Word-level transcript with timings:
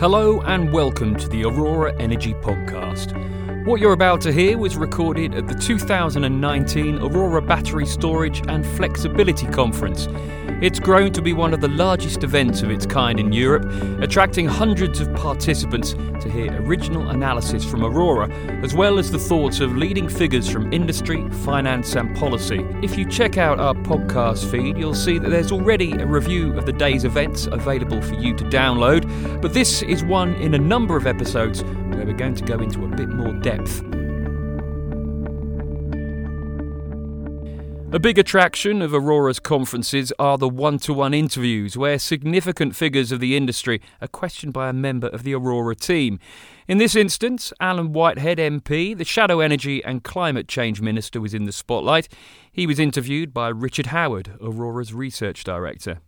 Hello 0.00 0.40
and 0.40 0.72
welcome 0.72 1.14
to 1.14 1.28
the 1.28 1.44
Aurora 1.44 1.94
Energy 2.00 2.34
Podcast. 2.34 3.14
What 3.64 3.80
you're 3.80 3.94
about 3.94 4.20
to 4.20 4.32
hear 4.32 4.58
was 4.58 4.76
recorded 4.76 5.34
at 5.34 5.48
the 5.48 5.54
2019 5.54 6.98
Aurora 6.98 7.40
Battery 7.40 7.86
Storage 7.86 8.42
and 8.46 8.66
Flexibility 8.76 9.46
Conference. 9.46 10.06
It's 10.60 10.78
grown 10.78 11.12
to 11.14 11.22
be 11.22 11.32
one 11.32 11.54
of 11.54 11.62
the 11.62 11.68
largest 11.68 12.24
events 12.24 12.60
of 12.60 12.70
its 12.70 12.84
kind 12.84 13.18
in 13.18 13.32
Europe, 13.32 13.64
attracting 14.02 14.46
hundreds 14.46 15.00
of 15.00 15.12
participants 15.14 15.94
to 15.94 16.30
hear 16.30 16.52
original 16.62 17.08
analysis 17.08 17.64
from 17.64 17.84
Aurora, 17.84 18.30
as 18.62 18.74
well 18.74 18.98
as 18.98 19.10
the 19.10 19.18
thoughts 19.18 19.60
of 19.60 19.76
leading 19.76 20.10
figures 20.10 20.48
from 20.48 20.70
industry, 20.70 21.26
finance, 21.30 21.96
and 21.96 22.14
policy. 22.16 22.66
If 22.82 22.98
you 22.98 23.08
check 23.08 23.38
out 23.38 23.60
our 23.60 23.74
podcast 23.74 24.50
feed, 24.50 24.76
you'll 24.76 24.94
see 24.94 25.18
that 25.18 25.30
there's 25.30 25.52
already 25.52 25.92
a 25.92 26.06
review 26.06 26.52
of 26.58 26.66
the 26.66 26.72
day's 26.72 27.04
events 27.04 27.46
available 27.46 28.02
for 28.02 28.14
you 28.14 28.36
to 28.36 28.44
download, 28.44 29.40
but 29.40 29.54
this 29.54 29.80
is 29.82 30.04
one 30.04 30.34
in 30.34 30.52
a 30.52 30.58
number 30.58 30.98
of 30.98 31.06
episodes 31.06 31.64
where 31.94 32.06
we're 32.06 32.12
going 32.12 32.34
to 32.34 32.44
go 32.44 32.58
into 32.58 32.84
a 32.84 32.88
bit 32.88 33.08
more 33.08 33.32
depth. 33.34 33.82
A 37.94 38.00
big 38.00 38.18
attraction 38.18 38.82
of 38.82 38.92
Aurora's 38.92 39.38
conferences 39.38 40.12
are 40.18 40.36
the 40.36 40.48
one 40.48 40.78
to 40.80 40.92
one 40.92 41.14
interviews, 41.14 41.76
where 41.76 41.96
significant 41.96 42.74
figures 42.74 43.12
of 43.12 43.20
the 43.20 43.36
industry 43.36 43.80
are 44.02 44.08
questioned 44.08 44.52
by 44.52 44.68
a 44.68 44.72
member 44.72 45.06
of 45.06 45.22
the 45.22 45.32
Aurora 45.32 45.76
team. 45.76 46.18
In 46.66 46.78
this 46.78 46.96
instance, 46.96 47.52
Alan 47.60 47.92
Whitehead 47.92 48.38
MP, 48.38 48.98
the 48.98 49.04
Shadow 49.04 49.38
Energy 49.38 49.84
and 49.84 50.02
Climate 50.02 50.48
Change 50.48 50.80
Minister, 50.80 51.20
was 51.20 51.34
in 51.34 51.44
the 51.44 51.52
spotlight. 51.52 52.08
He 52.50 52.66
was 52.66 52.80
interviewed 52.80 53.32
by 53.32 53.46
Richard 53.46 53.86
Howard, 53.86 54.38
Aurora's 54.40 54.92
Research 54.92 55.44
Director. 55.44 56.00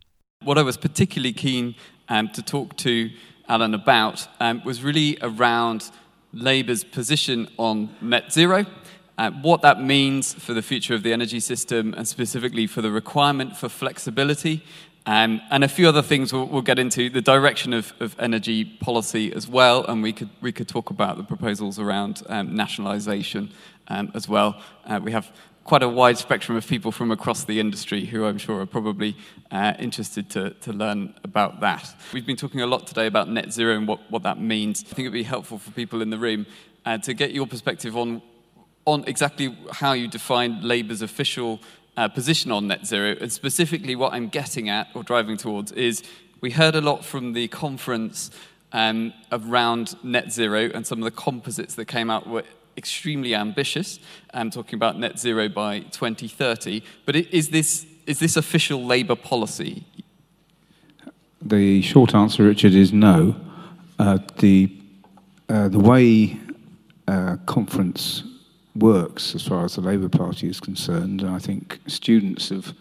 What 0.43 0.57
I 0.57 0.63
was 0.63 0.75
particularly 0.75 1.31
keen 1.31 1.75
um, 2.09 2.27
to 2.33 2.41
talk 2.41 2.75
to 2.79 3.09
Alan 3.49 3.73
about 3.73 4.27
um, 4.39 4.61
was 4.63 4.83
really 4.83 5.17
around 5.21 5.89
Labour's 6.33 6.83
position 6.83 7.47
on 7.57 7.95
net 8.01 8.31
zero 8.31 8.65
uh, 9.17 9.31
what 9.31 9.61
that 9.61 9.81
means 9.81 10.33
for 10.33 10.53
the 10.53 10.61
future 10.61 10.93
of 10.93 11.03
the 11.03 11.11
energy 11.11 11.39
system 11.39 11.93
and 11.97 12.07
specifically 12.07 12.67
for 12.67 12.81
the 12.81 12.91
requirement 12.91 13.57
for 13.57 13.69
flexibility. 13.69 14.63
Um, 15.07 15.41
and 15.49 15.63
a 15.63 15.69
few 15.69 15.87
other 15.87 16.01
things 16.01 16.33
we'll, 16.33 16.45
we'll 16.45 16.61
get 16.61 16.77
into 16.77 17.09
the 17.09 17.21
direction 17.21 17.71
of, 17.71 17.93
of, 18.01 18.15
energy 18.19 18.65
policy 18.65 19.33
as 19.33 19.47
well, 19.47 19.85
and 19.85 20.03
we 20.03 20.11
could 20.11 20.29
we 20.41 20.51
could 20.51 20.67
talk 20.67 20.89
about 20.89 21.15
the 21.15 21.23
proposals 21.23 21.79
around 21.79 22.23
um, 22.27 22.53
nationalisation 22.53 23.49
um, 23.87 24.11
as 24.13 24.27
well. 24.27 24.61
Uh, 24.85 24.99
we 25.01 25.13
have 25.13 25.31
quite 25.67 25.83
a 25.83 25.89
wide 25.89 26.17
spectrum 26.17 26.57
of 26.57 26.65
people 26.65 26.93
from 26.93 27.11
across 27.11 27.43
the 27.43 27.59
industry 27.59 28.05
who 28.05 28.25
I'm 28.25 28.37
sure 28.37 28.61
are 28.61 28.65
probably 28.65 29.17
uh, 29.51 29.73
interested 29.77 30.29
to, 30.29 30.51
to 30.61 30.71
learn 30.71 31.13
about 31.25 31.59
that. 31.59 31.93
We've 32.13 32.25
been 32.25 32.37
talking 32.37 32.61
a 32.61 32.65
lot 32.65 32.87
today 32.87 33.05
about 33.05 33.27
net 33.27 33.51
zero 33.51 33.75
and 33.75 33.85
what, 33.85 33.99
what 34.09 34.23
that 34.23 34.39
means. 34.39 34.85
I 34.89 34.95
think 34.95 34.99
it'd 34.99 35.11
be 35.11 35.23
helpful 35.23 35.57
for 35.57 35.71
people 35.71 36.01
in 36.01 36.09
the 36.09 36.17
room 36.17 36.45
uh, 36.85 36.99
to 36.99 37.13
get 37.13 37.33
your 37.33 37.45
perspective 37.45 37.97
on 37.97 38.21
on 38.85 39.03
exactly 39.05 39.57
how 39.73 39.91
you 39.91 40.07
define 40.07 40.61
Labour's 40.61 41.01
official 41.01 41.59
uh, 41.97 42.07
position 42.07 42.53
on 42.53 42.67
net 42.67 42.87
zero. 42.87 43.17
And 43.19 43.29
specifically, 43.29 43.97
what 43.97 44.13
I'm 44.13 44.29
getting 44.29 44.69
at 44.69 44.87
or 44.95 45.03
driving 45.03 45.35
towards 45.35 45.73
is 45.73 46.01
we 46.39 46.51
heard 46.51 46.75
a 46.75 46.79
lot 46.79 47.03
from 47.03 47.33
the 47.33 47.49
conference 47.49 48.31
um, 48.71 49.11
around 49.33 50.01
net 50.01 50.31
zero, 50.31 50.69
and 50.73 50.87
some 50.87 50.99
of 50.99 51.03
the 51.03 51.11
composites 51.11 51.75
that 51.75 51.85
came 51.85 52.09
out 52.09 52.25
extremely 52.77 53.33
ambitious, 53.33 53.99
um, 54.33 54.49
talking 54.51 54.75
about 54.75 54.97
net 54.99 55.19
zero 55.19 55.49
by 55.49 55.79
2030. 55.79 56.83
But 57.05 57.15
is 57.15 57.49
this, 57.49 57.85
is 58.05 58.19
this 58.19 58.37
official 58.37 58.85
Labour 58.85 59.15
policy? 59.15 59.83
The 61.41 61.81
short 61.81 62.13
answer, 62.13 62.43
Richard, 62.43 62.73
is 62.73 62.93
no. 62.93 63.35
Uh, 63.99 64.19
the, 64.37 64.71
uh, 65.49 65.69
the 65.69 65.79
way 65.79 66.39
uh, 67.07 67.37
conference 67.45 68.23
works 68.75 69.33
as 69.33 69.47
far 69.47 69.65
as 69.65 69.75
the 69.75 69.81
Labour 69.81 70.09
Party 70.09 70.47
is 70.47 70.59
concerned. 70.59 71.21
And 71.21 71.31
I 71.31 71.39
think 71.39 71.79
students 71.87 72.51
of 72.51 72.73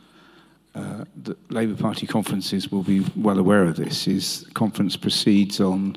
uh, 0.75 1.05
the 1.23 1.37
Labour 1.49 1.81
Party 1.81 2.07
conferences 2.07 2.71
will 2.71 2.83
be 2.83 3.05
well 3.17 3.39
aware 3.39 3.65
of 3.65 3.77
this. 3.77 4.07
Is 4.07 4.47
conference 4.53 4.95
proceeds 4.95 5.59
on 5.59 5.97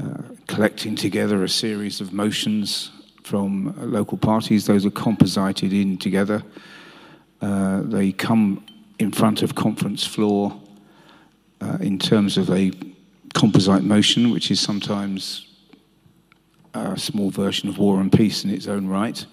uh, 0.00 0.22
collecting 0.46 0.94
together 0.94 1.42
a 1.42 1.48
series 1.48 2.00
of 2.00 2.12
motions 2.12 2.92
from 3.22 3.74
local 3.78 4.18
parties. 4.18 4.66
Those 4.66 4.86
are 4.86 4.90
composited 4.90 5.72
in 5.72 5.98
together. 5.98 6.42
Uh, 7.40 7.82
they 7.82 8.12
come 8.12 8.64
in 8.98 9.12
front 9.12 9.42
of 9.42 9.54
conference 9.54 10.06
floor 10.06 10.60
uh, 11.60 11.78
in 11.80 11.98
terms 11.98 12.36
of 12.36 12.50
a 12.50 12.72
composite 13.34 13.82
motion, 13.82 14.30
which 14.30 14.50
is 14.50 14.60
sometimes 14.60 15.46
a 16.74 16.98
small 16.98 17.30
version 17.30 17.68
of 17.68 17.78
War 17.78 18.00
and 18.00 18.12
Peace 18.12 18.44
in 18.44 18.50
its 18.50 18.66
own 18.66 18.86
right. 18.86 19.24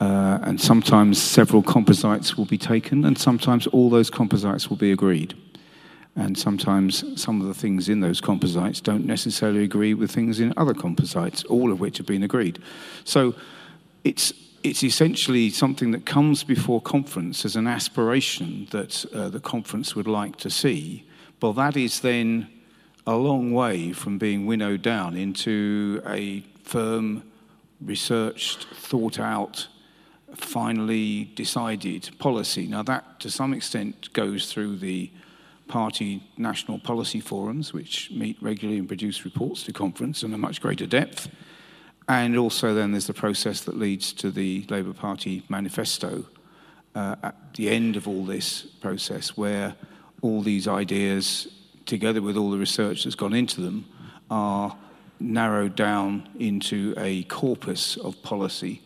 Uh, 0.00 0.38
and 0.42 0.60
sometimes 0.60 1.20
several 1.20 1.62
composites 1.62 2.36
will 2.36 2.46
be 2.46 2.56
taken, 2.56 3.04
and 3.04 3.18
sometimes 3.18 3.66
all 3.66 3.90
those 3.90 4.08
composites 4.08 4.70
will 4.70 4.76
be 4.76 4.92
agreed. 4.92 5.34
And 6.16 6.36
sometimes 6.36 7.04
some 7.20 7.40
of 7.40 7.46
the 7.46 7.54
things 7.54 7.88
in 7.88 8.00
those 8.00 8.20
composites 8.20 8.80
don't 8.80 9.06
necessarily 9.06 9.62
agree 9.62 9.94
with 9.94 10.10
things 10.10 10.40
in 10.40 10.52
other 10.56 10.74
composites, 10.74 11.44
all 11.44 11.70
of 11.70 11.80
which 11.80 11.98
have 11.98 12.06
been 12.06 12.24
agreed. 12.24 12.58
So 13.04 13.34
it's, 14.02 14.32
it's 14.62 14.82
essentially 14.82 15.50
something 15.50 15.92
that 15.92 16.04
comes 16.04 16.42
before 16.42 16.80
conference 16.80 17.44
as 17.44 17.56
an 17.56 17.66
aspiration 17.66 18.66
that 18.70 19.04
uh, 19.14 19.28
the 19.28 19.40
conference 19.40 19.94
would 19.94 20.08
like 20.08 20.36
to 20.38 20.50
see. 20.50 21.06
Well, 21.40 21.52
that 21.54 21.76
is 21.76 22.00
then 22.00 22.48
a 23.06 23.14
long 23.14 23.52
way 23.52 23.92
from 23.92 24.18
being 24.18 24.46
winnowed 24.46 24.82
down 24.82 25.16
into 25.16 26.02
a 26.06 26.40
firm, 26.64 27.22
researched, 27.80 28.66
thought 28.74 29.18
out, 29.18 29.68
finally 30.34 31.24
decided 31.34 32.10
policy. 32.18 32.66
Now, 32.66 32.82
that 32.82 33.20
to 33.20 33.30
some 33.30 33.54
extent 33.54 34.12
goes 34.12 34.52
through 34.52 34.76
the 34.76 35.10
party 35.70 36.22
national 36.36 36.78
policy 36.78 37.20
forums, 37.20 37.72
which 37.72 38.10
meet 38.10 38.36
regularly 38.42 38.78
and 38.78 38.88
produce 38.88 39.24
reports 39.24 39.62
to 39.64 39.72
conference 39.72 40.22
in 40.22 40.34
a 40.34 40.38
much 40.38 40.60
greater 40.60 40.86
depth. 40.86 41.28
And 42.08 42.36
also, 42.36 42.74
then 42.74 42.92
there's 42.92 43.06
the 43.06 43.14
process 43.14 43.62
that 43.62 43.78
leads 43.78 44.12
to 44.14 44.30
the 44.30 44.66
Labour 44.68 44.92
Party 44.92 45.44
manifesto 45.48 46.26
uh, 46.94 47.16
at 47.22 47.54
the 47.54 47.70
end 47.70 47.96
of 47.96 48.08
all 48.08 48.24
this 48.24 48.62
process, 48.62 49.36
where 49.36 49.76
all 50.20 50.42
these 50.42 50.66
ideas 50.66 51.48
together 51.90 52.22
with 52.22 52.36
all 52.36 52.50
the 52.50 52.58
research 52.58 53.04
that's 53.04 53.16
gone 53.16 53.34
into 53.34 53.60
them, 53.60 53.84
are 54.30 54.76
narrowed 55.18 55.74
down 55.74 56.26
into 56.38 56.94
a 56.96 57.24
corpus 57.24 57.96
of 57.98 58.22
policy, 58.22 58.80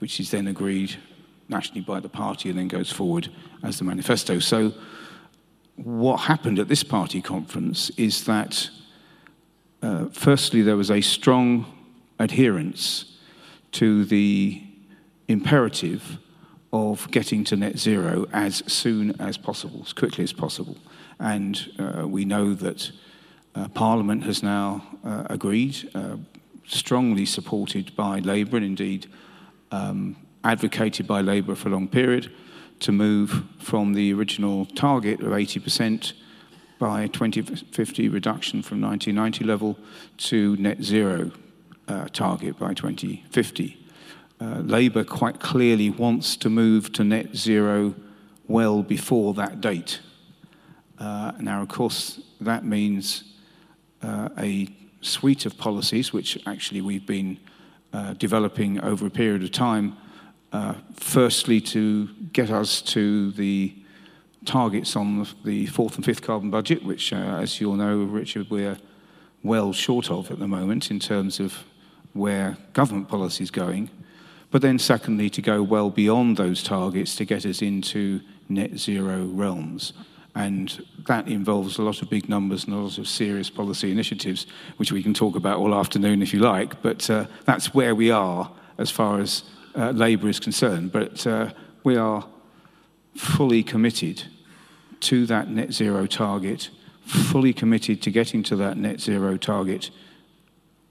which 0.00 0.20
is 0.20 0.30
then 0.30 0.48
agreed 0.48 0.96
nationally 1.48 1.80
by 1.80 2.00
the 2.00 2.08
party 2.08 2.50
and 2.50 2.58
then 2.58 2.68
goes 2.68 2.92
forward 2.92 3.30
as 3.62 3.78
the 3.78 3.84
manifesto. 3.84 4.38
So, 4.38 4.74
what 5.88 6.18
happened 6.20 6.58
at 6.58 6.68
this 6.68 6.84
party 6.84 7.22
conference 7.22 7.88
is 7.96 8.24
that, 8.24 8.68
uh, 9.82 10.04
firstly, 10.12 10.60
there 10.60 10.76
was 10.76 10.90
a 10.90 11.00
strong 11.00 11.64
adherence 12.18 13.16
to 13.72 14.04
the 14.04 14.62
imperative 15.28 16.18
of 16.74 17.10
getting 17.10 17.42
to 17.42 17.56
net 17.56 17.78
zero 17.78 18.26
as 18.34 18.62
soon 18.70 19.18
as 19.18 19.38
possible, 19.38 19.80
as 19.82 19.94
quickly 19.94 20.22
as 20.22 20.32
possible. 20.32 20.76
And 21.18 21.72
uh, 21.78 22.06
we 22.06 22.26
know 22.26 22.52
that 22.52 22.92
uh, 23.54 23.68
Parliament 23.68 24.24
has 24.24 24.42
now 24.42 24.86
uh, 25.02 25.24
agreed, 25.30 25.90
uh, 25.94 26.18
strongly 26.66 27.24
supported 27.24 27.96
by 27.96 28.18
Labour, 28.18 28.58
and 28.58 28.66
indeed 28.66 29.06
um, 29.72 30.16
advocated 30.44 31.06
by 31.06 31.22
Labour 31.22 31.54
for 31.54 31.70
a 31.70 31.72
long 31.72 31.88
period, 31.88 32.30
to 32.80 32.92
move 32.92 33.44
from 33.58 33.94
the 33.94 34.12
original 34.12 34.66
target 34.66 35.20
of 35.20 35.28
80% 35.28 36.12
by 36.78 37.08
2050 37.08 38.08
reduction 38.08 38.62
from 38.62 38.80
1990 38.80 39.44
level 39.44 39.78
to 40.16 40.56
net 40.56 40.82
zero 40.82 41.32
uh, 41.88 42.06
target 42.12 42.58
by 42.58 42.74
2050. 42.74 43.76
Uh, 44.40 44.44
Labour 44.60 45.02
quite 45.02 45.40
clearly 45.40 45.90
wants 45.90 46.36
to 46.36 46.48
move 46.48 46.92
to 46.92 47.02
net 47.02 47.34
zero 47.34 47.94
well 48.46 48.82
before 48.82 49.34
that 49.34 49.60
date. 49.60 50.00
Uh, 50.98 51.32
now, 51.40 51.62
of 51.62 51.68
course, 51.68 52.20
that 52.40 52.64
means 52.64 53.24
uh, 54.02 54.28
a 54.38 54.68
suite 55.00 55.46
of 55.46 55.56
policies, 55.58 56.12
which 56.12 56.38
actually 56.46 56.80
we've 56.80 57.06
been 57.06 57.38
uh, 57.92 58.12
developing 58.14 58.80
over 58.80 59.06
a 59.06 59.10
period 59.10 59.42
of 59.42 59.50
time. 59.50 59.96
Uh, 60.52 60.74
firstly, 60.94 61.60
to 61.60 62.08
get 62.32 62.50
us 62.50 62.80
to 62.80 63.32
the 63.32 63.74
targets 64.44 64.96
on 64.96 65.26
the 65.44 65.66
fourth 65.66 65.96
and 65.96 66.04
fifth 66.04 66.22
carbon 66.22 66.50
budget, 66.50 66.82
which, 66.82 67.12
uh, 67.12 67.16
as 67.16 67.60
you 67.60 67.68
all 67.70 67.76
know, 67.76 68.04
Richard, 68.04 68.48
we're 68.50 68.78
well 69.42 69.72
short 69.72 70.10
of 70.10 70.30
at 70.30 70.38
the 70.38 70.48
moment 70.48 70.90
in 70.90 70.98
terms 70.98 71.38
of 71.38 71.64
where 72.12 72.56
government 72.72 73.08
policy 73.08 73.44
is 73.44 73.50
going. 73.50 73.90
But 74.50 74.62
then, 74.62 74.78
secondly, 74.78 75.28
to 75.30 75.42
go 75.42 75.62
well 75.62 75.90
beyond 75.90 76.38
those 76.38 76.62
targets 76.62 77.14
to 77.16 77.24
get 77.26 77.44
us 77.44 77.60
into 77.60 78.20
net 78.48 78.78
zero 78.78 79.26
realms. 79.26 79.92
And 80.34 80.84
that 81.06 81.28
involves 81.28 81.78
a 81.78 81.82
lot 81.82 82.00
of 82.00 82.08
big 82.08 82.28
numbers 82.28 82.64
and 82.64 82.72
a 82.72 82.78
lot 82.78 82.96
of 82.96 83.08
serious 83.08 83.50
policy 83.50 83.90
initiatives, 83.90 84.46
which 84.76 84.92
we 84.92 85.02
can 85.02 85.12
talk 85.12 85.36
about 85.36 85.58
all 85.58 85.74
afternoon 85.74 86.22
if 86.22 86.32
you 86.32 86.40
like. 86.40 86.80
But 86.80 87.10
uh, 87.10 87.26
that's 87.44 87.74
where 87.74 87.94
we 87.94 88.10
are 88.10 88.50
as 88.78 88.90
far 88.90 89.20
as 89.20 89.42
uh, 89.78 89.90
Labour 89.92 90.28
is 90.28 90.40
concerned. 90.40 90.92
But 90.92 91.26
uh, 91.26 91.52
we 91.84 91.96
are 91.96 92.26
fully 93.14 93.62
committed 93.62 94.24
to 95.00 95.26
that 95.26 95.48
net 95.48 95.72
zero 95.72 96.06
target, 96.06 96.70
fully 97.04 97.52
committed 97.52 98.02
to 98.02 98.10
getting 98.10 98.42
to 98.44 98.56
that 98.56 98.76
net 98.76 99.00
zero 99.00 99.36
target 99.36 99.90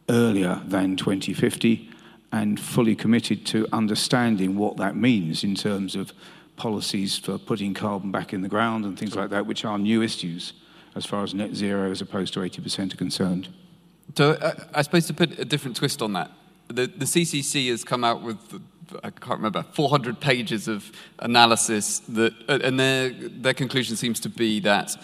earlier 0.10 0.62
than 0.66 0.96
2050, 0.96 1.90
and 2.32 2.60
fully 2.60 2.96
committed 2.96 3.46
to 3.46 3.68
understanding 3.74 4.58
what 4.58 4.78
that 4.78 4.96
means 4.96 5.44
in 5.44 5.56
terms 5.56 5.96
of 5.96 6.14
policies 6.56 7.18
for 7.18 7.38
putting 7.38 7.74
carbon 7.74 8.12
back 8.12 8.34
in 8.34 8.42
the 8.42 8.50
ground 8.50 8.86
and 8.86 8.98
things 8.98 9.16
like 9.16 9.30
that, 9.30 9.46
which 9.46 9.64
are 9.66 9.78
new 9.78 10.02
issues 10.02 10.54
as 10.96 11.06
far 11.06 11.24
as 11.24 11.34
net 11.34 11.54
zero 11.54 11.92
as 11.92 12.02
opposed 12.02 12.34
to 12.34 12.40
80% 12.40 12.94
are 12.94 12.98
concerned. 12.98 13.50
So 14.16 14.32
uh, 14.32 14.54
I 14.74 14.82
suppose 14.82 15.06
to 15.08 15.14
put 15.14 15.38
a 15.38 15.46
different 15.46 15.76
twist 15.76 16.02
on 16.02 16.14
that, 16.14 16.32
the, 16.68 16.88
the 16.88 17.06
CCC 17.06 17.70
has 17.70 17.84
come 17.84 18.04
out 18.04 18.22
with, 18.22 18.38
I 19.04 19.10
can't 19.10 19.40
remember, 19.40 19.64
400 19.74 20.20
pages 20.20 20.68
of 20.68 20.92
analysis 21.20 22.00
that, 22.10 22.34
uh, 22.48 22.60
and 22.64 22.80
their, 22.80 23.10
their 23.10 23.54
conclusion 23.54 23.96
seems 23.96 24.20
to 24.22 24.30
be 24.30 24.60
that 24.62 24.96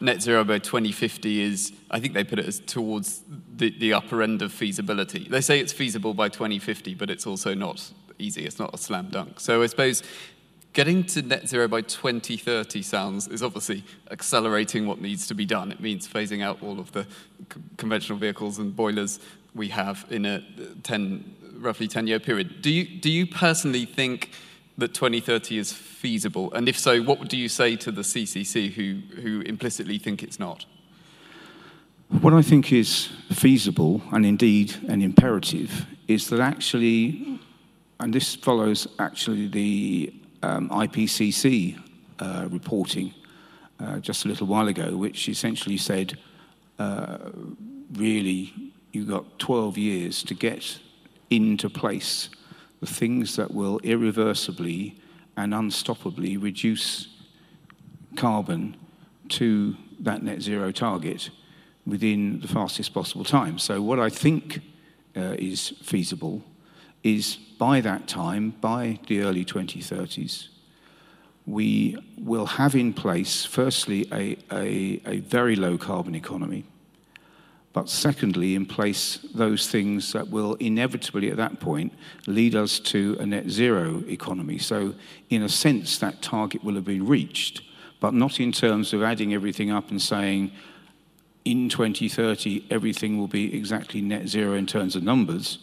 net 0.00 0.22
zero 0.22 0.44
by 0.44 0.58
2050 0.58 1.40
is, 1.40 1.72
I 1.90 2.00
think 2.00 2.14
they 2.14 2.24
put 2.24 2.38
it 2.38 2.46
as 2.46 2.60
towards 2.60 3.22
the, 3.56 3.76
the 3.78 3.92
upper 3.94 4.22
end 4.22 4.42
of 4.42 4.52
feasibility. 4.52 5.26
They 5.28 5.40
say 5.40 5.58
it's 5.58 5.72
feasible 5.72 6.14
by 6.14 6.28
2050, 6.28 6.94
but 6.94 7.10
it's 7.10 7.26
also 7.26 7.54
not 7.54 7.90
easy. 8.18 8.44
It's 8.44 8.58
not 8.58 8.74
a 8.74 8.78
slam 8.78 9.08
dunk. 9.08 9.40
So 9.40 9.62
I 9.62 9.66
suppose 9.66 10.02
Getting 10.76 11.04
to 11.04 11.22
net 11.22 11.48
zero 11.48 11.68
by 11.68 11.80
2030 11.80 12.82
sounds 12.82 13.28
is 13.28 13.42
obviously 13.42 13.82
accelerating 14.10 14.86
what 14.86 15.00
needs 15.00 15.26
to 15.28 15.34
be 15.34 15.46
done. 15.46 15.72
It 15.72 15.80
means 15.80 16.06
phasing 16.06 16.44
out 16.44 16.62
all 16.62 16.78
of 16.78 16.92
the 16.92 17.06
conventional 17.78 18.18
vehicles 18.18 18.58
and 18.58 18.76
boilers 18.76 19.18
we 19.54 19.68
have 19.68 20.04
in 20.10 20.26
a 20.26 20.44
10, 20.82 21.35
roughly 21.58 21.88
10 21.88 22.06
year 22.06 22.20
period. 22.20 22.62
Do 22.62 22.70
you, 22.70 23.00
do 23.00 23.10
you 23.10 23.26
personally 23.26 23.84
think 23.84 24.30
that 24.78 24.94
2030 24.94 25.58
is 25.58 25.72
feasible? 25.72 26.52
And 26.52 26.68
if 26.68 26.78
so, 26.78 27.02
what 27.02 27.28
do 27.28 27.36
you 27.36 27.48
say 27.48 27.76
to 27.76 27.90
the 27.90 28.02
CCC 28.02 28.72
who, 28.72 29.20
who 29.20 29.40
implicitly 29.42 29.98
think 29.98 30.22
it's 30.22 30.38
not? 30.38 30.66
What 32.08 32.32
I 32.34 32.42
think 32.42 32.72
is 32.72 33.08
feasible 33.32 34.00
and 34.12 34.24
indeed 34.24 34.76
an 34.88 35.02
imperative 35.02 35.86
is 36.06 36.28
that 36.30 36.40
actually, 36.40 37.40
and 37.98 38.12
this 38.12 38.36
follows 38.36 38.86
actually 38.98 39.48
the 39.48 40.14
um, 40.42 40.68
IPCC 40.68 41.80
uh, 42.20 42.46
reporting 42.50 43.12
uh, 43.80 43.98
just 43.98 44.24
a 44.24 44.28
little 44.28 44.46
while 44.46 44.68
ago, 44.68 44.96
which 44.96 45.28
essentially 45.28 45.76
said, 45.76 46.16
uh, 46.78 47.18
really, 47.92 48.54
you've 48.92 49.08
got 49.08 49.38
12 49.38 49.76
years 49.76 50.22
to 50.22 50.34
get 50.34 50.78
into 51.30 51.68
place 51.68 52.28
the 52.80 52.86
things 52.86 53.36
that 53.36 53.52
will 53.52 53.78
irreversibly 53.82 54.98
and 55.36 55.52
unstoppably 55.52 56.40
reduce 56.40 57.08
carbon 58.16 58.76
to 59.28 59.76
that 60.00 60.22
net 60.22 60.40
zero 60.40 60.70
target 60.70 61.30
within 61.86 62.40
the 62.40 62.48
fastest 62.48 62.92
possible 62.92 63.24
time. 63.24 63.58
So, 63.58 63.80
what 63.80 64.00
I 64.00 64.08
think 64.08 64.60
uh, 65.16 65.36
is 65.38 65.70
feasible 65.82 66.42
is 67.02 67.36
by 67.58 67.80
that 67.80 68.08
time, 68.08 68.50
by 68.60 68.98
the 69.06 69.22
early 69.22 69.44
2030s, 69.44 70.48
we 71.46 71.96
will 72.18 72.46
have 72.46 72.74
in 72.74 72.92
place, 72.92 73.44
firstly, 73.44 74.08
a, 74.12 74.36
a, 74.50 75.00
a, 75.06 75.20
very 75.20 75.54
low 75.54 75.78
carbon 75.78 76.16
economy, 76.16 76.64
but 77.76 77.90
secondly, 77.90 78.54
in 78.54 78.64
place 78.64 79.18
those 79.34 79.68
things 79.68 80.14
that 80.14 80.30
will 80.30 80.54
inevitably 80.54 81.30
at 81.30 81.36
that 81.36 81.60
point 81.60 81.92
lead 82.26 82.54
us 82.54 82.80
to 82.80 83.18
a 83.20 83.26
net 83.26 83.50
zero 83.50 84.02
economy. 84.08 84.56
So, 84.56 84.94
in 85.28 85.42
a 85.42 85.48
sense, 85.50 85.98
that 85.98 86.22
target 86.22 86.64
will 86.64 86.76
have 86.76 86.86
been 86.86 87.06
reached, 87.06 87.60
but 88.00 88.14
not 88.14 88.40
in 88.40 88.50
terms 88.50 88.94
of 88.94 89.02
adding 89.02 89.34
everything 89.34 89.70
up 89.70 89.90
and 89.90 90.00
saying, 90.00 90.52
in 91.44 91.68
2030, 91.68 92.64
everything 92.70 93.18
will 93.18 93.28
be 93.28 93.54
exactly 93.54 94.00
net 94.00 94.26
zero 94.26 94.54
in 94.54 94.66
terms 94.66 94.96
of 94.96 95.02
numbers. 95.02 95.58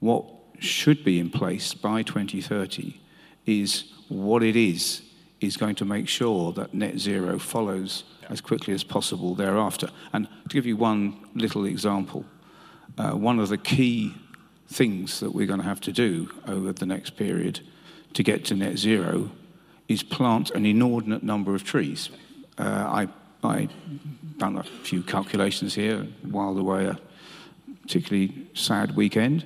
What 0.00 0.24
should 0.60 1.04
be 1.04 1.20
in 1.20 1.28
place 1.28 1.74
by 1.74 2.04
2030 2.04 2.98
is 3.44 3.92
what 4.08 4.42
it 4.42 4.56
is 4.56 5.02
is 5.46 5.56
going 5.56 5.74
to 5.76 5.84
make 5.84 6.08
sure 6.08 6.52
that 6.52 6.74
net 6.74 6.98
zero 6.98 7.38
follows 7.38 8.04
as 8.28 8.40
quickly 8.40 8.74
as 8.74 8.84
possible 8.84 9.34
thereafter. 9.34 9.88
And 10.12 10.28
to 10.48 10.54
give 10.54 10.66
you 10.66 10.76
one 10.76 11.16
little 11.34 11.64
example, 11.64 12.24
uh, 12.98 13.12
one 13.12 13.38
of 13.38 13.48
the 13.48 13.58
key 13.58 14.14
things 14.68 15.20
that 15.20 15.34
we're 15.34 15.46
going 15.46 15.60
to 15.60 15.66
have 15.66 15.80
to 15.82 15.92
do 15.92 16.30
over 16.46 16.72
the 16.72 16.86
next 16.86 17.10
period 17.10 17.60
to 18.14 18.22
get 18.22 18.44
to 18.46 18.54
net 18.54 18.78
zero 18.78 19.30
is 19.88 20.02
plant 20.02 20.50
an 20.50 20.64
inordinate 20.64 21.22
number 21.22 21.54
of 21.54 21.64
trees. 21.64 22.08
Uh, 22.58 22.62
I, 22.62 23.08
I 23.46 23.68
done 24.38 24.56
a 24.56 24.62
few 24.62 25.02
calculations 25.02 25.74
here 25.74 26.06
while 26.22 26.56
away 26.58 26.86
a 26.86 26.98
particularly 27.82 28.48
sad 28.54 28.96
weekend. 28.96 29.44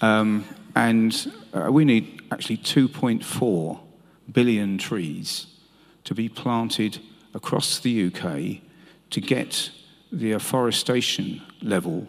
Um, 0.00 0.44
and 0.74 1.32
uh, 1.52 1.70
we 1.70 1.84
need 1.84 2.22
actually 2.30 2.58
2.4 2.58 3.80
billion 4.30 4.78
trees 4.78 5.46
to 6.04 6.14
be 6.14 6.28
planted 6.28 6.98
across 7.34 7.78
the 7.78 8.06
UK 8.06 8.60
to 9.10 9.20
get 9.20 9.70
the 10.10 10.32
afforestation 10.32 11.42
level 11.62 12.06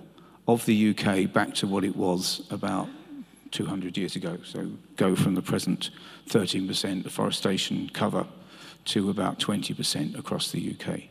of 0.48 0.66
the 0.66 0.90
UK 0.90 1.32
back 1.32 1.54
to 1.54 1.68
what 1.68 1.84
it 1.84 1.96
was 1.96 2.46
about 2.50 2.90
200 3.52 3.98
years 3.98 4.16
ago. 4.16 4.38
So 4.44 4.72
go 4.98 5.16
from 5.16 5.36
the 5.36 5.42
present 5.42 5.92
13% 6.30 7.06
afforestation 7.06 7.90
cover 7.94 8.28
to 8.86 9.10
about 9.10 9.40
20% 9.40 10.18
across 10.18 10.52
the 10.52 10.76
UK. 10.76 11.04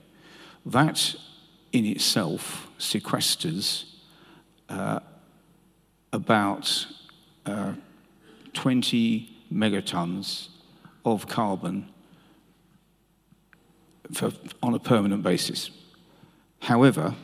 That 0.66 1.14
in 1.72 1.86
itself 1.86 2.68
sequesters 2.78 3.84
uh, 4.68 5.00
about 6.12 6.86
uh, 7.46 7.72
20 8.52 9.28
megatons 9.52 10.48
of 11.04 11.28
carbon 11.28 11.88
for, 14.12 14.32
on 14.62 14.74
a 14.74 14.78
permanent 14.78 15.22
basis. 15.22 15.70
However, 16.60 17.14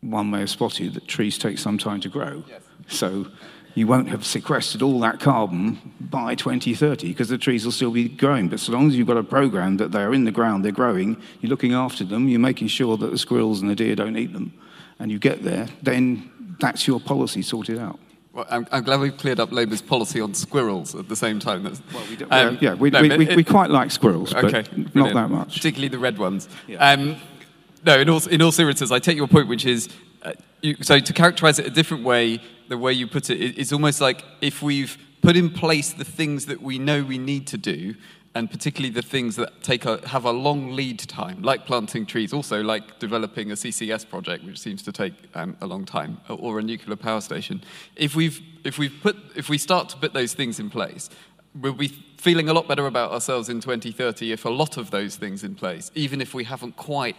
one 0.00 0.30
may 0.30 0.40
have 0.40 0.50
spotted 0.50 0.94
that 0.94 1.06
trees 1.06 1.38
take 1.38 1.58
some 1.58 1.78
time 1.78 2.00
to 2.00 2.08
grow. 2.08 2.44
Yes. 2.48 2.62
So 2.88 3.26
you 3.74 3.86
won't 3.86 4.08
have 4.08 4.24
sequestered 4.24 4.82
all 4.82 4.98
that 5.00 5.20
carbon 5.20 5.92
by 6.00 6.34
2030 6.34 7.08
because 7.08 7.28
the 7.28 7.38
trees 7.38 7.64
will 7.64 7.72
still 7.72 7.90
be 7.90 8.08
growing. 8.08 8.48
But 8.48 8.60
so 8.60 8.72
long 8.72 8.88
as 8.88 8.96
you've 8.96 9.06
got 9.06 9.18
a 9.18 9.22
program 9.22 9.76
that 9.76 9.92
they're 9.92 10.14
in 10.14 10.24
the 10.24 10.32
ground, 10.32 10.64
they're 10.64 10.72
growing, 10.72 11.20
you're 11.40 11.50
looking 11.50 11.74
after 11.74 12.02
them, 12.02 12.28
you're 12.28 12.40
making 12.40 12.68
sure 12.68 12.96
that 12.96 13.10
the 13.10 13.18
squirrels 13.18 13.60
and 13.60 13.70
the 13.70 13.74
deer 13.74 13.94
don't 13.94 14.16
eat 14.16 14.32
them, 14.32 14.54
and 14.98 15.12
you 15.12 15.18
get 15.18 15.42
there, 15.42 15.68
then 15.82 16.30
that's 16.58 16.86
your 16.86 17.00
policy 17.00 17.42
sorted 17.42 17.78
out. 17.78 17.98
Well, 18.36 18.44
I'm, 18.50 18.66
I'm, 18.70 18.84
glad 18.84 19.00
we've 19.00 19.16
cleared 19.16 19.40
up 19.40 19.50
Labour's 19.50 19.80
policy 19.80 20.20
on 20.20 20.34
squirrels 20.34 20.94
at 20.94 21.08
the 21.08 21.16
same 21.16 21.38
time. 21.38 21.62
That's, 21.62 21.80
well, 21.94 22.04
we 22.10 22.16
do, 22.16 22.26
um, 22.30 22.58
yeah, 22.60 22.74
we, 22.74 22.90
no, 22.90 23.00
we, 23.00 23.08
we, 23.16 23.28
it, 23.30 23.34
we, 23.34 23.42
quite 23.42 23.70
like 23.70 23.90
squirrels, 23.90 24.34
but 24.34 24.44
okay, 24.44 24.84
not 24.92 25.14
that 25.14 25.30
much. 25.30 25.54
Particularly 25.54 25.88
the 25.88 25.98
red 25.98 26.18
ones. 26.18 26.46
Yeah. 26.66 26.86
Um, 26.86 27.16
no, 27.86 27.98
in 27.98 28.10
all, 28.10 28.26
in 28.26 28.42
all 28.42 28.52
seriousness, 28.52 28.90
I 28.90 28.98
take 28.98 29.16
your 29.16 29.26
point, 29.26 29.48
which 29.48 29.64
is 29.64 29.88
uh, 30.22 30.34
you, 30.60 30.76
so 30.82 30.98
to 30.98 31.12
characterize 31.14 31.58
it 31.58 31.66
a 31.66 31.70
different 31.70 32.04
way, 32.04 32.42
the 32.68 32.76
way 32.76 32.92
you 32.92 33.06
put 33.06 33.30
it, 33.30 33.40
it, 33.40 33.58
it's 33.58 33.72
almost 33.72 34.02
like 34.02 34.22
if 34.42 34.60
we've 34.60 34.98
put 35.22 35.34
in 35.34 35.48
place 35.48 35.94
the 35.94 36.04
things 36.04 36.44
that 36.44 36.60
we 36.60 36.78
know 36.78 37.02
we 37.02 37.16
need 37.16 37.46
to 37.46 37.56
do, 37.56 37.94
and 38.36 38.50
particularly 38.50 38.92
the 38.92 39.00
things 39.00 39.34
that 39.36 39.62
take 39.62 39.86
a, 39.86 40.06
have 40.06 40.26
a 40.26 40.30
long 40.30 40.72
lead 40.72 40.98
time, 40.98 41.40
like 41.40 41.64
planting 41.64 42.04
trees, 42.04 42.34
also 42.34 42.62
like 42.62 42.98
developing 42.98 43.50
a 43.50 43.54
CCS 43.54 44.06
project, 44.06 44.44
which 44.44 44.60
seems 44.60 44.82
to 44.82 44.92
take 44.92 45.14
um, 45.34 45.56
a 45.62 45.66
long 45.66 45.86
time, 45.86 46.20
or 46.28 46.58
a 46.58 46.62
nuclear 46.62 46.96
power 46.96 47.22
station. 47.22 47.62
If 47.96 48.14
we've 48.14 48.42
if 48.62 48.78
we 48.78 48.90
put 48.90 49.16
if 49.34 49.48
we 49.48 49.56
start 49.56 49.88
to 49.88 49.96
put 49.96 50.12
those 50.12 50.34
things 50.34 50.60
in 50.60 50.68
place, 50.68 51.08
we'll 51.58 51.72
be 51.72 51.88
feeling 52.18 52.50
a 52.50 52.52
lot 52.52 52.68
better 52.68 52.86
about 52.86 53.10
ourselves 53.10 53.48
in 53.48 53.62
2030 53.62 54.32
if 54.32 54.44
a 54.44 54.50
lot 54.50 54.76
of 54.76 54.90
those 54.90 55.16
things 55.16 55.42
in 55.42 55.54
place, 55.54 55.90
even 55.94 56.20
if 56.20 56.34
we 56.34 56.44
haven't 56.44 56.76
quite 56.76 57.16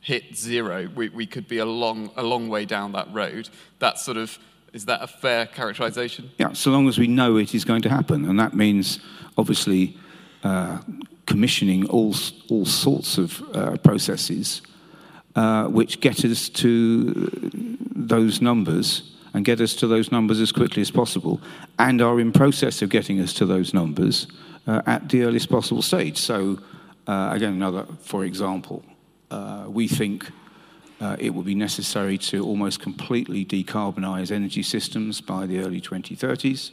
hit 0.00 0.36
zero, 0.36 0.90
we, 0.94 1.08
we 1.08 1.26
could 1.26 1.48
be 1.48 1.58
a 1.58 1.64
long 1.64 2.10
a 2.14 2.22
long 2.22 2.46
way 2.50 2.66
down 2.66 2.92
that 2.92 3.08
road. 3.10 3.48
That 3.78 3.98
sort 3.98 4.18
of 4.18 4.38
is 4.74 4.84
that 4.84 5.00
a 5.02 5.06
fair 5.06 5.46
characterization? 5.46 6.30
Yeah, 6.36 6.52
so 6.52 6.70
long 6.70 6.88
as 6.88 6.98
we 6.98 7.06
know 7.06 7.38
it 7.38 7.54
is 7.54 7.64
going 7.64 7.80
to 7.82 7.88
happen, 7.88 8.26
and 8.26 8.38
that 8.38 8.52
means 8.52 9.00
obviously 9.38 9.96
uh, 10.44 10.78
commissioning 11.26 11.86
all, 11.88 12.14
all 12.48 12.64
sorts 12.64 13.18
of 13.18 13.42
uh, 13.54 13.76
processes 13.78 14.62
uh, 15.36 15.66
which 15.66 16.00
get 16.00 16.24
us 16.24 16.48
to 16.48 17.30
those 17.94 18.40
numbers 18.40 19.14
and 19.34 19.44
get 19.44 19.60
us 19.60 19.74
to 19.74 19.86
those 19.86 20.10
numbers 20.10 20.40
as 20.40 20.52
quickly 20.52 20.80
as 20.80 20.90
possible 20.90 21.40
and 21.78 22.00
are 22.00 22.18
in 22.18 22.32
process 22.32 22.82
of 22.82 22.88
getting 22.88 23.20
us 23.20 23.32
to 23.32 23.46
those 23.46 23.74
numbers 23.74 24.26
uh, 24.66 24.82
at 24.86 25.08
the 25.10 25.22
earliest 25.22 25.50
possible 25.50 25.82
stage. 25.82 26.16
So 26.16 26.58
again, 27.06 27.52
another, 27.52 27.86
for 28.00 28.24
example, 28.24 28.82
we 29.68 29.86
think 29.86 30.30
uh, 31.00 31.16
it 31.18 31.30
will 31.30 31.42
be 31.42 31.54
necessary 31.54 32.18
to 32.18 32.44
almost 32.44 32.80
completely 32.80 33.44
decarbonize 33.44 34.32
energy 34.32 34.62
systems 34.62 35.20
by 35.20 35.46
the 35.46 35.60
early 35.60 35.80
2030s, 35.80 36.72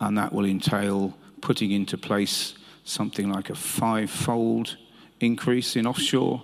and 0.00 0.16
that 0.16 0.32
will 0.32 0.46
entail 0.46 1.14
putting 1.42 1.70
into 1.70 1.98
place 1.98 2.54
something 2.84 3.30
like 3.30 3.50
a 3.50 3.54
five-fold 3.54 4.76
increase 5.20 5.76
in 5.76 5.86
offshore, 5.86 6.42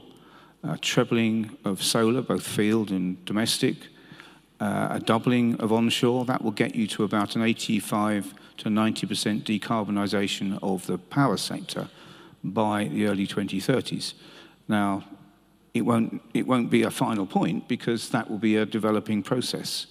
a 0.63 0.77
trebling 0.79 1.57
of 1.65 1.83
solar, 1.83 2.23
both 2.23 2.47
field 2.47 2.91
and 2.91 3.25
domestic, 3.25 3.77
uh, 4.61 4.89
a 4.91 5.01
doubling 5.01 5.57
of 5.57 5.73
onshore. 5.73 6.25
That 6.25 6.43
will 6.43 6.53
get 6.53 6.75
you 6.75 6.87
to 6.89 7.05
about 7.05 7.37
an 7.37 7.43
85 7.43 8.35
to 8.59 8.69
90% 8.69 9.43
decarbonisation 9.43 10.59
of 10.63 10.87
the 10.87 10.99
power 10.99 11.37
sector 11.37 11.89
by 12.43 12.85
the 12.85 13.07
early 13.07 13.27
2030s. 13.27 14.15
Now, 14.69 15.05
it 15.75 15.83
won't, 15.83 16.23
it 16.33 16.47
won't 16.47 16.71
be 16.71 16.83
a 16.83 16.91
final 16.91 17.27
point 17.27 17.69
because 17.69 18.09
that 18.11 18.31
will 18.31 18.39
be 18.39 18.57
a 18.57 18.65
developing 18.65 19.23
process. 19.23 19.87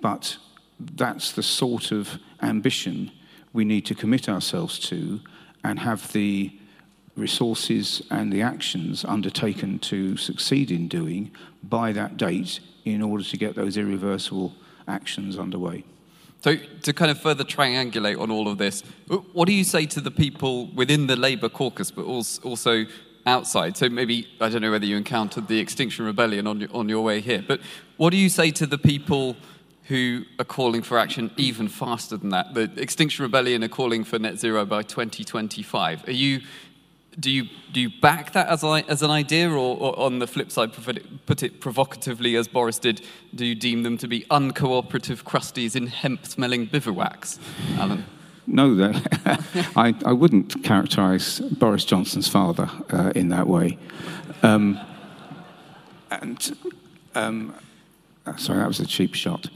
But 0.00 0.36
that's 0.78 1.32
the 1.32 1.42
sort 1.42 1.90
of 1.90 2.18
ambition 2.42 3.12
we 3.52 3.64
need 3.64 3.86
to 3.86 3.94
commit 3.94 4.28
ourselves 4.28 4.78
to 4.78 5.20
and 5.64 5.78
have 5.78 6.12
the 6.12 6.52
resources 7.16 8.02
and 8.10 8.32
the 8.32 8.42
actions 8.42 9.04
undertaken 9.04 9.78
to 9.78 10.16
succeed 10.16 10.70
in 10.70 10.88
doing 10.88 11.30
by 11.62 11.92
that 11.92 12.16
date 12.16 12.60
in 12.84 13.02
order 13.02 13.22
to 13.22 13.36
get 13.36 13.54
those 13.54 13.76
irreversible 13.76 14.54
actions 14.88 15.38
underway. 15.38 15.84
So, 16.40 16.56
to 16.56 16.92
kind 16.92 17.10
of 17.10 17.20
further 17.20 17.44
triangulate 17.44 18.18
on 18.18 18.30
all 18.30 18.48
of 18.48 18.58
this, 18.58 18.82
what 19.32 19.46
do 19.46 19.54
you 19.54 19.62
say 19.62 19.86
to 19.86 20.00
the 20.00 20.10
people 20.10 20.66
within 20.74 21.06
the 21.06 21.14
Labour 21.14 21.48
caucus, 21.48 21.92
but 21.92 22.04
also 22.04 22.86
outside? 23.24 23.76
So, 23.76 23.88
maybe, 23.88 24.26
I 24.40 24.48
don't 24.48 24.60
know 24.60 24.72
whether 24.72 24.84
you 24.84 24.96
encountered 24.96 25.46
the 25.46 25.60
Extinction 25.60 26.04
Rebellion 26.04 26.48
on 26.48 26.58
your, 26.58 26.68
on 26.74 26.88
your 26.88 27.04
way 27.04 27.20
here, 27.20 27.44
but 27.46 27.60
what 27.96 28.10
do 28.10 28.16
you 28.16 28.28
say 28.28 28.50
to 28.52 28.66
the 28.66 28.78
people 28.78 29.36
who 29.84 30.24
are 30.38 30.44
calling 30.44 30.82
for 30.82 30.98
action 30.98 31.30
even 31.36 31.68
faster 31.68 32.16
than 32.16 32.30
that? 32.30 32.54
The 32.54 32.70
Extinction 32.76 33.22
Rebellion 33.22 33.64
are 33.64 33.68
calling 33.68 34.04
for 34.04 34.18
net 34.18 34.38
zero 34.38 34.64
by 34.64 34.82
2025. 34.82 36.08
Are 36.08 36.12
you 36.12 36.40
do 37.18 37.30
you 37.30 37.48
do 37.72 37.80
you 37.80 37.90
back 38.00 38.32
that 38.32 38.48
as, 38.48 38.62
a, 38.62 38.84
as 38.88 39.02
an 39.02 39.10
idea, 39.10 39.50
or, 39.50 39.76
or, 39.78 39.98
on 39.98 40.18
the 40.18 40.26
flip 40.26 40.50
side, 40.50 40.72
put 41.26 41.42
it 41.42 41.60
provocatively 41.60 42.36
as 42.36 42.48
Boris 42.48 42.78
did, 42.78 43.02
do 43.34 43.44
you 43.44 43.54
deem 43.54 43.82
them 43.82 43.98
to 43.98 44.08
be 44.08 44.22
uncooperative 44.30 45.22
crusties 45.22 45.76
in 45.76 45.86
hemp-smelling 45.86 46.68
bivouacs, 46.68 47.38
Alan? 47.78 48.04
No, 48.46 48.92
I, 49.76 49.94
I 50.04 50.12
wouldn't 50.12 50.62
characterise 50.62 51.40
Boris 51.58 51.84
Johnson's 51.84 52.28
father 52.28 52.68
uh, 52.90 53.12
in 53.14 53.28
that 53.28 53.46
way. 53.46 53.78
Um, 54.42 54.80
and 56.10 56.56
um, 57.14 57.54
sorry, 58.36 58.58
that 58.58 58.68
was 58.68 58.80
a 58.80 58.86
cheap 58.86 59.14
shot. 59.14 59.48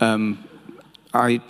Um, 0.00 0.46
I 1.14 1.40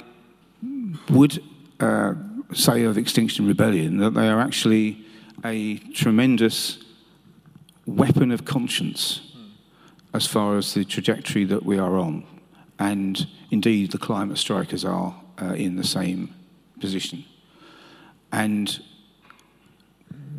would 1.10 1.42
uh, 1.80 2.14
say 2.52 2.84
of 2.84 2.98
Extinction 2.98 3.46
Rebellion 3.46 3.98
that 3.98 4.14
they 4.14 4.28
are 4.28 4.40
actually 4.40 5.04
a 5.44 5.78
tremendous 5.78 6.78
weapon 7.86 8.30
of 8.30 8.44
conscience 8.44 9.32
as 10.14 10.26
far 10.26 10.56
as 10.56 10.74
the 10.74 10.84
trajectory 10.84 11.44
that 11.44 11.64
we 11.64 11.78
are 11.78 11.96
on. 11.96 12.24
And 12.78 13.26
indeed, 13.50 13.92
the 13.92 13.98
climate 13.98 14.38
strikers 14.38 14.84
are 14.84 15.14
uh, 15.40 15.54
in 15.54 15.76
the 15.76 15.84
same 15.84 16.34
position. 16.80 17.24
And 18.30 18.80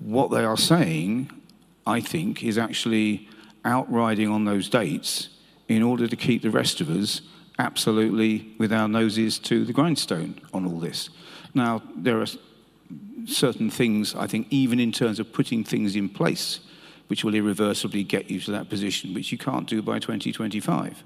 what 0.01 0.31
they 0.31 0.43
are 0.43 0.57
saying, 0.57 1.31
I 1.87 2.01
think, 2.01 2.43
is 2.43 2.57
actually 2.57 3.27
outriding 3.65 4.27
on 4.27 4.45
those 4.45 4.69
dates 4.69 5.29
in 5.75 5.83
order 5.83 6.07
to 6.07 6.15
keep 6.15 6.41
the 6.41 6.49
rest 6.49 6.81
of 6.81 6.89
us 6.89 7.21
absolutely 7.59 8.53
with 8.57 8.73
our 8.73 8.87
noses 8.87 9.37
to 9.39 9.65
the 9.65 9.73
grindstone 9.73 10.39
on 10.53 10.65
all 10.65 10.79
this. 10.79 11.09
Now, 11.53 11.81
there 11.95 12.19
are 12.19 12.25
certain 13.25 13.69
things, 13.69 14.15
I 14.15 14.27
think, 14.27 14.47
even 14.49 14.79
in 14.79 14.91
terms 14.91 15.19
of 15.19 15.31
putting 15.31 15.63
things 15.63 15.95
in 15.95 16.09
place, 16.09 16.59
which 17.07 17.23
will 17.23 17.35
irreversibly 17.35 18.03
get 18.03 18.29
you 18.29 18.39
to 18.41 18.51
that 18.51 18.69
position, 18.69 19.13
which 19.13 19.31
you 19.31 19.37
can't 19.37 19.67
do 19.67 19.81
by 19.81 19.99
2025. 19.99 21.03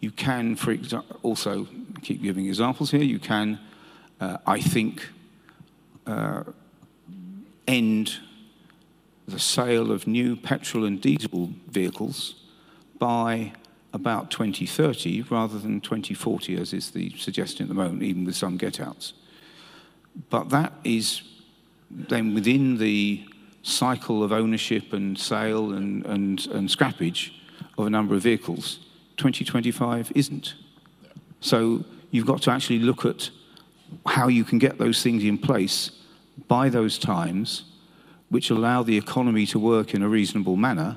You 0.00 0.10
can, 0.10 0.56
for 0.56 0.70
example, 0.70 1.18
also 1.22 1.66
keep 2.02 2.22
giving 2.22 2.46
examples 2.46 2.90
here. 2.90 3.02
You 3.02 3.18
can, 3.18 3.58
uh, 4.20 4.38
I 4.46 4.60
think, 4.60 5.08
uh, 6.06 6.44
end 7.66 8.18
the 9.28 9.38
sale 9.38 9.92
of 9.92 10.06
new 10.06 10.36
petrol 10.36 10.84
and 10.84 11.00
diesel 11.00 11.50
vehicles 11.68 12.34
by 12.98 13.52
about 13.92 14.30
2030 14.30 15.22
rather 15.22 15.58
than 15.58 15.80
2040, 15.80 16.56
as 16.56 16.72
is 16.72 16.90
the 16.90 17.10
suggestion 17.16 17.64
at 17.64 17.68
the 17.68 17.74
moment, 17.74 18.02
even 18.02 18.24
with 18.24 18.36
some 18.36 18.56
get 18.56 18.80
outs. 18.80 19.14
But 20.28 20.50
that 20.50 20.72
is 20.84 21.22
then 21.90 22.34
within 22.34 22.78
the 22.78 23.24
cycle 23.62 24.22
of 24.22 24.32
ownership 24.32 24.92
and 24.92 25.18
sale 25.18 25.72
and, 25.72 26.04
and, 26.06 26.46
and 26.48 26.68
scrappage 26.68 27.32
of 27.76 27.86
a 27.86 27.90
number 27.90 28.14
of 28.14 28.22
vehicles, 28.22 28.78
2025 29.16 30.12
isn't. 30.14 30.54
So 31.40 31.84
you've 32.10 32.26
got 32.26 32.42
to 32.42 32.50
actually 32.50 32.78
look 32.78 33.04
at 33.04 33.30
how 34.06 34.28
you 34.28 34.44
can 34.44 34.58
get 34.58 34.78
those 34.78 35.02
things 35.02 35.24
in 35.24 35.36
place 35.36 35.90
by 36.48 36.68
those 36.68 36.98
times, 36.98 37.64
which 38.28 38.50
allow 38.50 38.82
the 38.82 38.96
economy 38.96 39.46
to 39.46 39.58
work 39.58 39.94
in 39.94 40.02
a 40.02 40.08
reasonable 40.08 40.56
manner, 40.56 40.96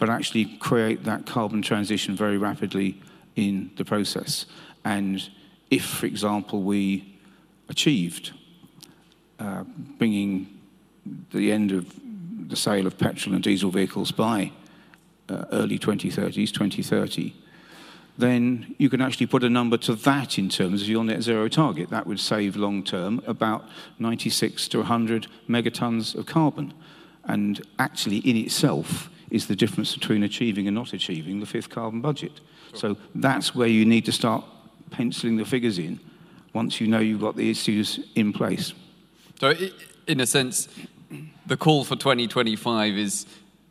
but 0.00 0.08
actually 0.08 0.46
create 0.56 1.04
that 1.04 1.26
carbon 1.26 1.60
transition 1.60 2.16
very 2.16 2.38
rapidly 2.38 3.00
in 3.36 3.70
the 3.76 3.84
process. 3.84 4.46
And 4.84 5.28
if, 5.70 5.84
for 5.84 6.06
example, 6.06 6.62
we 6.62 7.18
achieved 7.68 8.32
uh, 9.38 9.62
bringing 9.98 10.58
the 11.32 11.52
end 11.52 11.70
of 11.70 11.94
the 12.48 12.56
sale 12.56 12.86
of 12.86 12.98
petrol 12.98 13.34
and 13.34 13.44
diesel 13.44 13.70
vehicles 13.70 14.10
by 14.10 14.52
uh, 15.28 15.44
early 15.52 15.78
2030s, 15.78 16.50
2030, 16.50 17.34
then 18.16 18.74
you 18.78 18.88
can 18.88 19.02
actually 19.02 19.26
put 19.26 19.44
a 19.44 19.50
number 19.50 19.76
to 19.76 19.94
that 19.94 20.38
in 20.38 20.48
terms 20.48 20.82
of 20.82 20.88
your 20.88 21.04
net 21.04 21.22
zero 21.22 21.46
target. 21.48 21.90
That 21.90 22.06
would 22.06 22.20
save 22.20 22.56
long 22.56 22.82
term 22.82 23.22
about 23.26 23.68
96 23.98 24.66
to 24.68 24.78
100 24.78 25.26
megatons 25.48 26.14
of 26.14 26.24
carbon. 26.24 26.72
And 27.24 27.62
actually, 27.78 28.18
in 28.18 28.36
itself, 28.36 29.10
is 29.30 29.46
the 29.46 29.56
difference 29.56 29.94
between 29.94 30.22
achieving 30.22 30.66
and 30.66 30.74
not 30.74 30.92
achieving 30.92 31.40
the 31.40 31.46
fifth 31.46 31.70
carbon 31.70 32.00
budget. 32.00 32.40
So 32.74 32.96
that's 33.14 33.54
where 33.54 33.68
you 33.68 33.84
need 33.84 34.04
to 34.06 34.12
start 34.12 34.44
penciling 34.90 35.36
the 35.36 35.44
figures 35.44 35.78
in 35.78 36.00
once 36.52 36.80
you 36.80 36.86
know 36.86 36.98
you've 36.98 37.20
got 37.20 37.36
the 37.36 37.50
issues 37.50 38.00
in 38.14 38.32
place. 38.32 38.72
So, 39.38 39.54
in 40.06 40.20
a 40.20 40.26
sense, 40.26 40.68
the 41.46 41.56
call 41.56 41.84
for 41.84 41.96
2025 41.96 42.94
is 42.94 43.26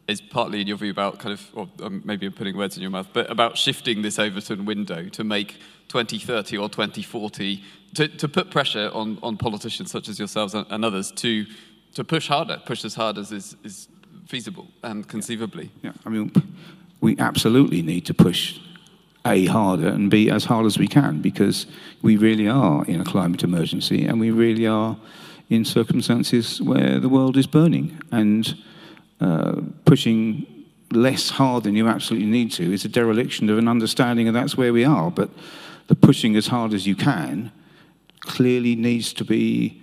is 0.07 0.21
partly 0.21 0.59
in 0.59 0.65
your 0.65 0.75
view 0.75 0.89
about 0.89 1.19
kind 1.19 1.33
of, 1.33 1.47
or 1.53 1.69
um, 1.83 2.01
maybe 2.03 2.25
I'm 2.25 2.33
putting 2.33 2.57
words 2.57 2.75
in 2.75 2.81
your 2.81 2.89
mouth, 2.89 3.09
but 3.13 3.29
about 3.29 3.59
shifting 3.59 4.01
this 4.01 4.17
Overton 4.17 4.65
window 4.65 5.07
to 5.09 5.23
make 5.23 5.57
2030 5.89 6.57
or 6.57 6.67
2040 6.67 7.63
to, 7.93 8.07
to 8.07 8.27
put 8.27 8.49
pressure 8.49 8.89
on, 8.91 9.19
on 9.21 9.37
politicians 9.37 9.91
such 9.91 10.09
as 10.09 10.17
yourselves 10.17 10.55
and, 10.55 10.65
and 10.71 10.83
others 10.83 11.11
to 11.11 11.45
to 11.93 12.03
push 12.03 12.27
harder, 12.27 12.61
push 12.65 12.85
as 12.85 12.93
hard 12.93 13.17
as 13.17 13.31
is, 13.31 13.55
is 13.63 13.87
feasible 14.29 14.67
and 14.83 15.07
conceivably. 15.07 15.71
Yeah, 15.81 15.93
I 16.05 16.09
mean, 16.09 16.31
we 17.01 17.17
absolutely 17.17 17.81
need 17.81 18.05
to 18.05 18.13
push 18.13 18.59
a 19.25 19.47
harder 19.47 19.87
and 19.87 20.09
b 20.09 20.29
as 20.29 20.45
hard 20.45 20.65
as 20.65 20.77
we 20.77 20.87
can 20.87 21.19
because 21.19 21.65
we 22.03 22.15
really 22.15 22.47
are 22.47 22.85
in 22.85 23.01
a 23.01 23.03
climate 23.03 23.43
emergency 23.43 24.05
and 24.05 24.19
we 24.19 24.29
really 24.29 24.67
are 24.67 24.95
in 25.49 25.65
circumstances 25.65 26.61
where 26.61 26.99
the 26.99 27.09
world 27.09 27.37
is 27.37 27.47
burning. 27.47 27.99
And 28.11 28.55
uh, 29.19 29.61
pushing 29.85 30.45
less 30.91 31.31
hard 31.31 31.63
than 31.63 31.75
you 31.75 31.87
absolutely 31.87 32.29
need 32.29 32.51
to 32.51 32.71
is 32.71 32.85
a 32.85 32.89
dereliction 32.89 33.49
of 33.49 33.57
an 33.57 33.67
understanding 33.67 34.27
of 34.27 34.35
that's 34.35 34.55
where 34.55 34.71
we 34.71 34.85
are. 34.85 35.09
But 35.09 35.31
the 35.87 35.95
pushing 35.95 36.35
as 36.35 36.47
hard 36.47 36.73
as 36.73 36.85
you 36.85 36.95
can 36.95 37.51
clearly 38.19 38.75
needs 38.75 39.11
to 39.13 39.25
be 39.25 39.81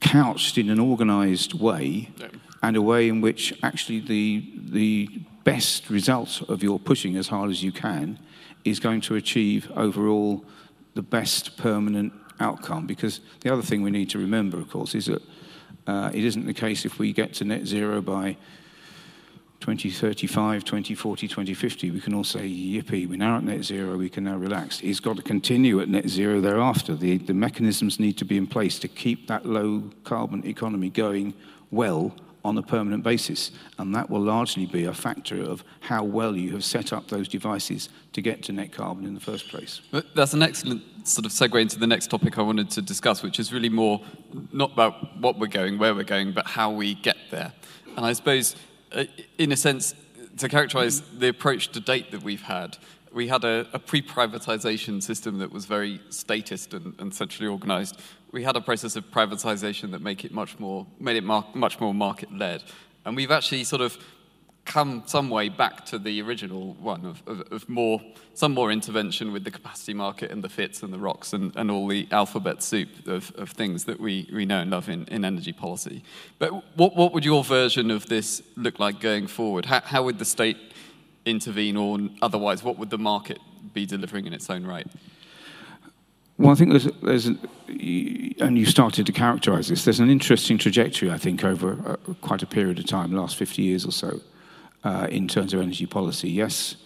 couched 0.00 0.58
in 0.58 0.70
an 0.70 0.78
organized 0.78 1.54
way 1.54 2.10
yeah. 2.18 2.28
And 2.62 2.76
a 2.76 2.82
way 2.82 3.08
in 3.08 3.20
which 3.20 3.54
actually 3.62 4.00
the, 4.00 4.50
the 4.70 5.08
best 5.44 5.88
result 5.90 6.42
of 6.48 6.62
your 6.62 6.78
pushing 6.78 7.16
as 7.16 7.28
hard 7.28 7.50
as 7.50 7.62
you 7.62 7.72
can 7.72 8.18
is 8.64 8.80
going 8.80 9.00
to 9.00 9.14
achieve 9.14 9.70
overall 9.76 10.44
the 10.94 11.02
best 11.02 11.56
permanent 11.56 12.12
outcome. 12.40 12.86
Because 12.86 13.20
the 13.40 13.52
other 13.52 13.62
thing 13.62 13.82
we 13.82 13.90
need 13.90 14.10
to 14.10 14.18
remember, 14.18 14.58
of 14.58 14.68
course, 14.70 14.94
is 14.94 15.06
that 15.06 15.22
uh, 15.86 16.10
it 16.12 16.24
isn't 16.24 16.46
the 16.46 16.54
case 16.54 16.84
if 16.84 16.98
we 16.98 17.12
get 17.12 17.32
to 17.34 17.44
net 17.44 17.66
zero 17.66 18.02
by 18.02 18.36
2035, 19.60 20.64
2040, 20.64 21.28
2050, 21.28 21.90
we 21.90 22.00
can 22.00 22.14
all 22.14 22.22
say, 22.22 22.48
yippee, 22.48 23.08
we're 23.08 23.16
now 23.16 23.38
at 23.38 23.44
net 23.44 23.64
zero, 23.64 23.96
we 23.96 24.08
can 24.08 24.24
now 24.24 24.36
relax. 24.36 24.80
It's 24.82 25.00
got 25.00 25.16
to 25.16 25.22
continue 25.22 25.80
at 25.80 25.88
net 25.88 26.08
zero 26.08 26.40
thereafter. 26.40 26.94
The, 26.94 27.18
the 27.18 27.34
mechanisms 27.34 27.98
need 27.98 28.16
to 28.18 28.24
be 28.24 28.36
in 28.36 28.46
place 28.46 28.78
to 28.80 28.88
keep 28.88 29.26
that 29.28 29.46
low 29.46 29.90
carbon 30.04 30.46
economy 30.46 30.90
going 30.90 31.34
well 31.70 32.14
on 32.48 32.58
a 32.58 32.62
permanent 32.62 33.04
basis. 33.04 33.52
And 33.78 33.94
that 33.94 34.10
will 34.10 34.20
largely 34.20 34.66
be 34.66 34.84
a 34.84 34.94
factor 34.94 35.40
of 35.40 35.62
how 35.80 36.02
well 36.02 36.34
you 36.34 36.52
have 36.52 36.64
set 36.64 36.92
up 36.92 37.08
those 37.08 37.28
devices 37.28 37.88
to 38.14 38.20
get 38.20 38.42
to 38.44 38.52
net 38.52 38.72
carbon 38.72 39.04
in 39.04 39.14
the 39.14 39.20
first 39.20 39.48
place. 39.48 39.80
But 39.90 40.14
that's 40.14 40.32
an 40.32 40.42
excellent 40.42 40.82
sort 41.06 41.26
of 41.26 41.32
segue 41.32 41.60
into 41.60 41.78
the 41.78 41.86
next 41.86 42.08
topic 42.08 42.38
I 42.38 42.42
wanted 42.42 42.70
to 42.70 42.82
discuss, 42.82 43.22
which 43.22 43.38
is 43.38 43.52
really 43.52 43.68
more 43.68 44.00
not 44.52 44.72
about 44.72 45.18
what 45.18 45.38
we're 45.38 45.46
going, 45.46 45.78
where 45.78 45.94
we're 45.94 46.04
going, 46.04 46.32
but 46.32 46.46
how 46.46 46.70
we 46.70 46.94
get 46.94 47.16
there. 47.30 47.52
And 47.96 48.04
I 48.04 48.12
suppose, 48.12 48.56
uh, 48.92 49.04
in 49.38 49.52
a 49.52 49.56
sense, 49.56 49.94
to 50.38 50.48
characterize 50.48 51.00
the 51.18 51.28
approach 51.28 51.68
to 51.72 51.80
date 51.80 52.10
that 52.12 52.22
we've 52.22 52.42
had, 52.42 52.78
we 53.12 53.28
had 53.28 53.44
a, 53.44 53.66
a 53.72 53.78
pre 53.78 54.02
privatization 54.02 55.02
system 55.02 55.38
that 55.38 55.52
was 55.52 55.64
very 55.64 56.00
statist 56.10 56.74
and, 56.74 56.94
and 56.98 57.14
centrally 57.14 57.48
organized 57.48 58.00
we 58.32 58.44
had 58.44 58.56
a 58.56 58.60
process 58.60 58.96
of 58.96 59.04
privatization 59.10 59.90
that 59.92 60.02
make 60.02 60.24
it 60.24 60.32
much 60.32 60.58
more, 60.58 60.86
made 60.98 61.16
it 61.16 61.24
mar- 61.24 61.46
much 61.54 61.80
more 61.80 61.94
market 61.94 62.32
led. 62.36 62.62
And 63.04 63.16
we've 63.16 63.30
actually 63.30 63.64
sort 63.64 63.82
of 63.82 63.96
come 64.68 65.02
some 65.06 65.30
way 65.30 65.48
back 65.48 65.86
to 65.86 65.98
the 65.98 66.20
original 66.20 66.74
one 66.74 67.04
of, 67.06 67.22
of, 67.26 67.40
of, 67.50 67.68
more, 67.70 68.00
some 68.34 68.52
more 68.52 68.70
intervention 68.70 69.32
with 69.32 69.42
the 69.42 69.50
capacity 69.50 69.94
market 69.94 70.30
and 70.30 70.44
the 70.44 70.48
FITs 70.48 70.82
and 70.82 70.92
the 70.92 70.98
ROCs 70.98 71.32
and, 71.32 71.56
and 71.56 71.70
all 71.70 71.88
the 71.88 72.06
alphabet 72.10 72.62
soup 72.62 72.88
of, 73.06 73.32
of 73.36 73.50
things 73.50 73.84
that 73.84 73.98
we, 73.98 74.28
we 74.30 74.44
know 74.44 74.60
and 74.60 74.70
love 74.70 74.90
in, 74.90 75.06
in 75.06 75.24
energy 75.24 75.54
policy. 75.54 76.02
But 76.38 76.50
what, 76.76 76.94
what 76.94 77.14
would 77.14 77.24
your 77.24 77.42
version 77.42 77.90
of 77.90 78.06
this 78.06 78.42
look 78.56 78.78
like 78.78 79.00
going 79.00 79.26
forward? 79.26 79.64
How, 79.64 79.80
how 79.80 80.02
would 80.02 80.18
the 80.18 80.26
state 80.26 80.58
intervene 81.24 81.78
or 81.78 81.98
otherwise? 82.20 82.62
What 82.62 82.78
would 82.78 82.90
the 82.90 82.98
market 82.98 83.38
be 83.72 83.86
delivering 83.86 84.26
in 84.26 84.34
its 84.34 84.50
own 84.50 84.66
right? 84.66 84.86
Well, 86.38 86.52
I 86.52 86.54
think 86.54 86.70
there's, 86.70 86.88
there's 87.02 87.26
an, 87.26 87.40
and 88.40 88.56
you 88.56 88.64
started 88.64 89.06
to 89.06 89.12
characterize 89.12 89.68
this, 89.68 89.84
there's 89.84 89.98
an 89.98 90.08
interesting 90.08 90.56
trajectory, 90.56 91.10
I 91.10 91.18
think, 91.18 91.42
over 91.44 91.98
a, 92.06 92.14
quite 92.14 92.42
a 92.44 92.46
period 92.46 92.78
of 92.78 92.86
time, 92.86 93.10
the 93.10 93.20
last 93.20 93.36
50 93.36 93.60
years 93.60 93.84
or 93.84 93.90
so, 93.90 94.20
uh, 94.84 95.08
in 95.10 95.26
terms 95.26 95.52
of 95.52 95.60
energy 95.60 95.86
policy. 95.86 96.30
Yes, 96.30 96.76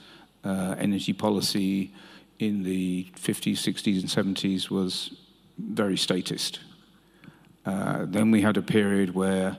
uh, 0.43 0.75
energy 0.79 1.13
policy 1.13 1.93
in 2.39 2.63
the 2.63 3.07
50s, 3.15 3.59
60s, 3.59 4.01
and 4.01 4.37
70s 4.37 4.71
was 4.71 5.15
very 5.59 5.99
statist. 5.99 6.61
Uh, 7.67 8.07
then 8.07 8.31
we 8.31 8.41
had 8.41 8.57
a 8.57 8.63
period 8.63 9.15
where 9.15 9.59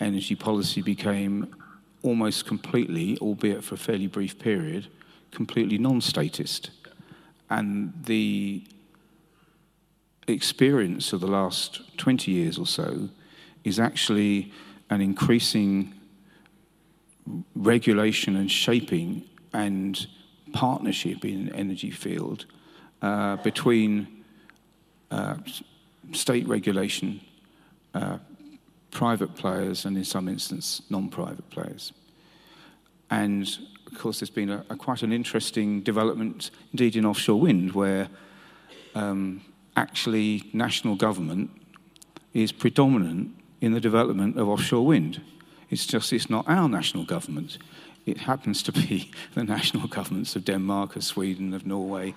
energy 0.00 0.34
policy 0.34 0.80
became 0.80 1.54
almost 2.02 2.46
completely, 2.46 3.18
albeit 3.18 3.62
for 3.62 3.74
a 3.74 3.78
fairly 3.78 4.06
brief 4.06 4.38
period, 4.38 4.88
completely 5.30 5.76
non 5.76 6.00
statist. 6.00 6.70
And 7.50 7.92
the 8.06 8.64
experience 10.26 11.12
of 11.12 11.20
the 11.20 11.26
last 11.26 11.96
20 11.98 12.30
years 12.30 12.58
or 12.58 12.66
so 12.66 13.08
is 13.62 13.78
actually 13.78 14.52
an 14.90 15.00
increasing 15.00 15.94
regulation 17.54 18.36
and 18.36 18.50
shaping 18.50 19.24
and 19.52 20.06
partnership 20.52 21.24
in 21.24 21.54
energy 21.54 21.90
field 21.90 22.46
uh, 23.02 23.36
between 23.36 24.24
uh, 25.10 25.36
state 26.12 26.46
regulation, 26.46 27.20
uh, 27.94 28.18
private 28.90 29.34
players, 29.34 29.84
and 29.84 29.96
in 29.96 30.04
some 30.04 30.28
instances, 30.28 30.82
non-private 30.90 31.48
players. 31.50 31.92
And 33.10 33.48
of 33.86 33.98
course, 33.98 34.20
there's 34.20 34.30
been 34.30 34.50
a, 34.50 34.64
a 34.70 34.76
quite 34.76 35.02
an 35.02 35.12
interesting 35.12 35.82
development, 35.82 36.50
indeed, 36.72 36.96
in 36.96 37.04
offshore 37.04 37.40
wind, 37.40 37.72
where 37.72 38.08
um, 38.94 39.42
actually 39.76 40.50
national 40.52 40.96
government 40.96 41.50
is 42.32 42.52
predominant 42.52 43.34
in 43.60 43.72
the 43.72 43.80
development 43.80 44.38
of 44.38 44.48
offshore 44.48 44.84
wind. 44.84 45.20
It's 45.70 45.86
just 45.86 46.12
it's 46.12 46.28
not 46.28 46.44
our 46.48 46.68
national 46.68 47.04
government. 47.04 47.58
It 48.06 48.18
happens 48.18 48.62
to 48.64 48.72
be 48.72 49.10
the 49.34 49.44
national 49.44 49.88
governments 49.88 50.36
of 50.36 50.44
Denmark, 50.44 50.96
of 50.96 51.04
Sweden, 51.04 51.54
of 51.54 51.66
Norway, 51.66 52.14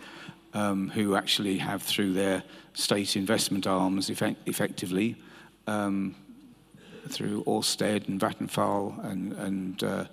um, 0.53 0.89
who 0.89 1.15
actually 1.15 1.57
have, 1.59 1.81
through 1.83 2.13
their 2.13 2.43
state 2.73 3.15
investment 3.15 3.67
arms, 3.67 4.09
effect- 4.09 4.47
effectively, 4.47 5.15
um, 5.67 6.15
through 7.09 7.43
Ørsted 7.45 8.07
and 8.07 8.19
Vattenfall 8.19 9.03
and, 9.05 9.33
and 9.33 9.83
uh, 9.83 10.05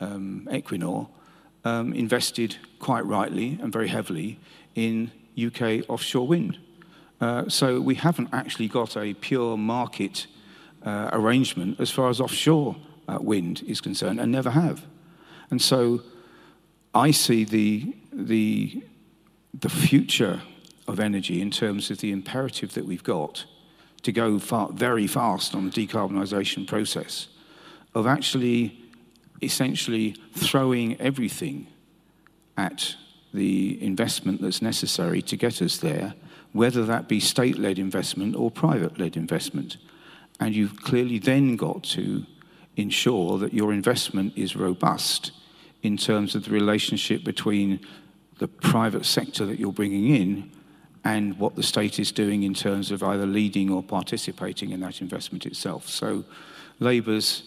um, 0.00 0.48
Equinor, 0.50 1.08
um, 1.64 1.92
invested 1.92 2.56
quite 2.78 3.04
rightly 3.04 3.58
and 3.60 3.72
very 3.72 3.88
heavily 3.88 4.38
in 4.74 5.10
UK 5.36 5.88
offshore 5.88 6.26
wind. 6.26 6.58
Uh, 7.20 7.48
so 7.48 7.80
we 7.80 7.96
haven't 7.96 8.28
actually 8.32 8.68
got 8.68 8.96
a 8.96 9.14
pure 9.14 9.56
market 9.56 10.26
uh, 10.84 11.10
arrangement 11.12 11.80
as 11.80 11.90
far 11.90 12.08
as 12.08 12.20
offshore 12.20 12.76
uh, 13.08 13.18
wind 13.20 13.62
is 13.66 13.80
concerned, 13.80 14.20
and 14.20 14.30
never 14.30 14.50
have. 14.50 14.84
And 15.50 15.60
so 15.60 16.02
I 16.94 17.10
see 17.10 17.44
the, 17.44 17.94
the, 18.12 18.82
the 19.58 19.68
future 19.68 20.42
of 20.86 21.00
energy 21.00 21.40
in 21.40 21.50
terms 21.50 21.90
of 21.90 21.98
the 21.98 22.12
imperative 22.12 22.74
that 22.74 22.84
we've 22.84 23.04
got 23.04 23.44
to 24.02 24.12
go 24.12 24.38
far, 24.38 24.70
very 24.72 25.06
fast 25.06 25.54
on 25.54 25.68
the 25.68 25.86
decarbonisation 25.86 26.66
process 26.66 27.28
of 27.94 28.06
actually 28.06 28.78
essentially 29.42 30.16
throwing 30.34 31.00
everything 31.00 31.66
at 32.56 32.94
the 33.32 33.82
investment 33.82 34.40
that's 34.40 34.62
necessary 34.62 35.22
to 35.22 35.36
get 35.36 35.60
us 35.60 35.78
there 35.78 36.14
whether 36.52 36.84
that 36.84 37.08
be 37.08 37.20
state 37.20 37.58
led 37.58 37.78
investment 37.78 38.34
or 38.34 38.50
private 38.50 38.98
led 38.98 39.16
investment. 39.16 39.76
And 40.40 40.54
you've 40.54 40.82
clearly 40.82 41.18
then 41.18 41.56
got 41.56 41.82
to 41.84 42.24
ensure 42.76 43.38
that 43.38 43.52
your 43.52 43.72
investment 43.72 44.32
is 44.36 44.56
robust 44.56 45.32
in 45.82 45.96
terms 45.96 46.34
of 46.34 46.44
the 46.44 46.50
relationship 46.50 47.24
between 47.24 47.80
the 48.38 48.48
private 48.48 49.04
sector 49.04 49.44
that 49.46 49.58
you're 49.58 49.72
bringing 49.72 50.14
in 50.14 50.50
and 51.04 51.38
what 51.38 51.56
the 51.56 51.62
state 51.62 51.98
is 51.98 52.12
doing 52.12 52.42
in 52.42 52.54
terms 52.54 52.90
of 52.90 53.02
either 53.02 53.26
leading 53.26 53.70
or 53.70 53.82
participating 53.82 54.70
in 54.70 54.80
that 54.80 55.00
investment 55.00 55.46
itself. 55.46 55.88
So, 55.88 56.24
Labour's 56.80 57.42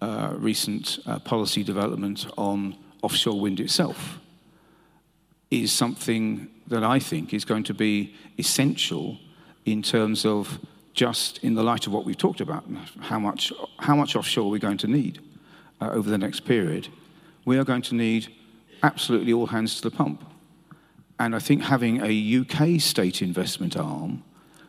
uh, 0.00 0.34
recent 0.36 0.98
uh, 1.06 1.18
policy 1.18 1.64
development 1.64 2.26
on 2.36 2.76
offshore 3.02 3.40
wind 3.40 3.60
itself 3.60 4.18
is 5.50 5.72
something 5.72 6.48
that 6.66 6.84
I 6.84 6.98
think 6.98 7.32
is 7.32 7.44
going 7.44 7.64
to 7.64 7.74
be 7.74 8.14
essential 8.38 9.18
in 9.64 9.82
terms 9.82 10.24
of 10.24 10.58
just 10.92 11.38
in 11.38 11.54
the 11.54 11.62
light 11.62 11.86
of 11.86 11.92
what 11.92 12.04
we've 12.04 12.16
talked 12.16 12.40
about, 12.40 12.64
how 13.00 13.18
much, 13.18 13.52
how 13.78 13.94
much 13.94 14.16
offshore 14.16 14.50
we're 14.50 14.58
going 14.58 14.78
to 14.78 14.88
need 14.88 15.20
uh, 15.80 15.90
over 15.90 16.10
the 16.10 16.18
next 16.18 16.40
period. 16.40 16.88
We 17.44 17.56
are 17.58 17.64
going 17.64 17.82
to 17.82 17.94
need 17.94 18.28
absolutely 18.82 19.32
all 19.32 19.46
hands 19.46 19.76
to 19.76 19.82
the 19.88 19.94
pump. 19.94 20.24
And 21.18 21.34
I 21.34 21.38
think 21.38 21.62
having 21.62 22.00
a 22.02 22.40
UK 22.40 22.80
state 22.80 23.22
investment 23.22 23.76
arm, 23.76 24.22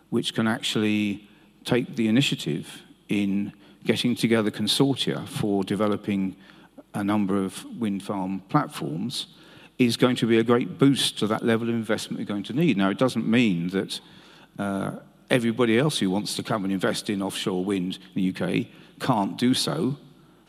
which 0.09 0.33
can 0.33 0.47
actually 0.47 1.27
take 1.65 1.95
the 1.95 2.07
initiative 2.07 2.83
in 3.07 3.53
getting 3.85 4.15
together 4.15 4.51
consortia 4.51 5.27
for 5.27 5.63
developing 5.63 6.35
a 6.93 7.03
number 7.03 7.43
of 7.43 7.65
wind 7.79 8.03
farm 8.03 8.41
platforms, 8.49 9.27
is 9.79 9.95
going 9.95 10.17
to 10.17 10.27
be 10.27 10.37
a 10.37 10.43
great 10.43 10.77
boost 10.77 11.17
to 11.19 11.27
that 11.27 11.43
level 11.43 11.69
of 11.69 11.73
investment 11.73 12.19
we're 12.19 12.25
going 12.25 12.43
to 12.43 12.53
need. 12.53 12.77
Now, 12.77 12.89
it 12.89 12.97
doesn't 12.97 13.25
mean 13.25 13.69
that 13.69 13.99
uh, 14.59 14.91
everybody 15.29 15.79
else 15.79 15.99
who 15.99 16.09
wants 16.09 16.35
to 16.35 16.43
come 16.43 16.65
and 16.65 16.73
invest 16.73 17.09
in 17.09 17.21
offshore 17.21 17.63
wind 17.63 17.97
in 18.13 18.33
the 18.33 18.35
UK 18.35 18.67
can't 18.99 19.37
do 19.37 19.53
so. 19.53 19.97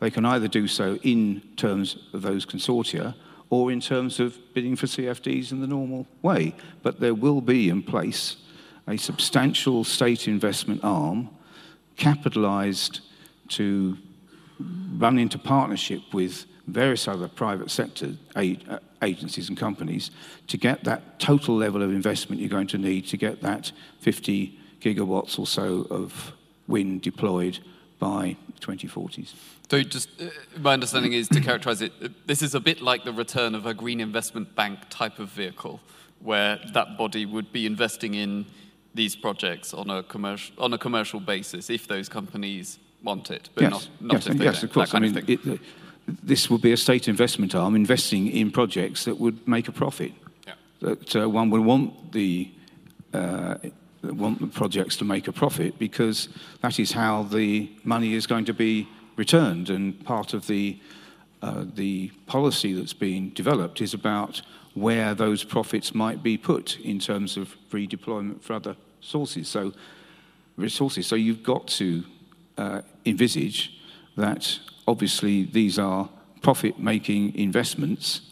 They 0.01 0.11
can 0.11 0.25
either 0.25 0.49
do 0.49 0.67
so 0.67 0.97
in 1.03 1.43
terms 1.57 1.97
of 2.13 2.23
those 2.23 2.45
consortia 2.45 3.15
or 3.51 3.71
in 3.71 3.81
terms 3.81 4.19
of 4.19 4.37
bidding 4.53 4.75
for 4.75 4.87
CFDs 4.87 5.53
in 5.53 5.61
the 5.61 5.67
normal 5.67 6.07
way. 6.23 6.55
But 6.83 6.99
there 6.99 7.15
will 7.15 7.41
be 7.41 7.69
in 7.69 7.83
place 7.83 8.37
a 8.89 8.97
substantial 8.97 9.85
state 9.85 10.27
investment 10.27 10.83
arm 10.83 11.29
capitalized 11.97 13.01
to 13.49 13.97
run 14.97 15.19
into 15.19 15.39
partnership 15.39 16.01
with 16.13 16.47
various 16.67 17.09
other 17.09 17.29
private 17.29 17.71
sector 17.71 18.15
uh, 18.37 18.79
agencies 19.03 19.49
and 19.49 19.59
companies 19.59 20.11
to 20.47 20.57
get 20.57 20.85
that 20.85 21.19
total 21.19 21.57
level 21.57 21.83
of 21.83 21.91
investment 21.91 22.41
you're 22.41 22.51
going 22.51 22.67
to 22.67 22.79
need 22.79 23.07
to 23.07 23.17
get 23.17 23.41
that 23.41 23.73
50 24.01 24.59
gigawatts 24.81 25.39
or 25.39 25.47
so 25.47 25.87
of 25.91 26.33
wind 26.67 27.03
deployed 27.03 27.59
by 27.99 28.37
2040s. 28.61 29.35
So, 29.71 29.83
just 29.83 30.09
uh, 30.21 30.27
my 30.59 30.73
understanding 30.73 31.13
is 31.13 31.29
to 31.29 31.41
characterize 31.41 31.83
it, 31.83 31.93
uh, 32.03 32.09
this 32.27 32.43
is 32.43 32.55
a 32.55 32.61
bit 32.61 32.81
like 32.81 33.05
the 33.05 33.13
return 33.13 33.55
of 33.55 33.67
a 33.67 33.75
green 33.75 34.01
investment 34.01 34.55
bank 34.57 34.79
type 34.89 35.19
of 35.19 35.29
vehicle, 35.29 35.81
where 36.21 36.59
that 36.73 36.97
body 36.97 37.27
would 37.27 37.53
be 37.53 37.67
investing 37.67 38.15
in 38.15 38.47
these 38.95 39.15
projects 39.15 39.73
on 39.73 39.89
a 39.91 40.03
commercial 40.03 40.55
on 40.59 40.73
a 40.73 40.79
commercial 40.79 41.21
basis 41.21 41.71
if 41.71 41.87
those 41.87 42.09
companies 42.09 42.79
want 43.03 43.31
it, 43.31 43.49
but 43.55 43.63
yes. 43.63 43.71
not, 43.71 43.89
not 44.01 44.13
yes, 44.15 44.27
if 44.27 44.39
they 44.39 44.45
yes, 44.45 44.55
don't. 44.57 44.65
Of 44.65 44.73
course. 44.73 44.95
I 44.95 44.99
mean, 44.99 45.17
it, 45.17 45.61
this 46.23 46.51
would 46.51 46.61
be 46.61 46.73
a 46.73 46.77
state 46.77 47.09
investment 47.09 47.55
arm 47.55 47.75
investing 47.75 48.29
in 48.29 48.51
projects 48.51 49.05
that 49.05 49.19
would 49.19 49.47
make 49.47 49.69
a 49.69 49.73
profit. 49.73 50.13
Yeah. 50.47 50.55
That 50.81 51.17
uh, 51.17 51.29
one 51.29 51.51
would 51.51 51.63
want 51.63 52.13
the 52.13 52.51
uh, 53.13 53.57
want 54.03 54.41
the 54.41 54.47
projects 54.47 54.97
to 54.97 55.05
make 55.05 55.29
a 55.29 55.33
profit 55.33 55.79
because 55.79 56.29
that 56.63 56.79
is 56.79 56.93
how 56.93 57.25
the 57.25 57.71
money 57.85 58.15
is 58.15 58.27
going 58.27 58.45
to 58.47 58.55
be 58.55 58.89
returned. 59.17 59.69
And 59.69 60.03
part 60.05 60.33
of 60.33 60.47
the, 60.47 60.79
uh, 61.43 61.65
the 61.75 62.09
policy 62.27 62.73
that's 62.73 62.93
being 62.95 63.31
developed 63.31 63.81
is 63.81 63.93
about 63.93 64.43
where 64.75 65.15
those 65.15 65.45
profits 65.45 65.95
might 65.95 66.23
be 66.23 66.39
put 66.39 66.79
in 66.81 66.99
terms 66.99 67.37
of 67.37 67.57
redeployment 67.71 68.43
for 68.43 68.55
other 68.55 68.77
sources. 69.01 69.49
So, 69.49 69.73
resources. 70.57 71.07
So 71.07 71.17
you've 71.17 71.43
got 71.43 71.67
to 71.69 72.05
uh, 72.57 72.83
envisage 73.05 73.81
that 74.17 74.59
obviously 74.91 75.45
these 75.45 75.79
are 75.79 76.09
profit-making 76.43 77.35
investments 77.37 78.23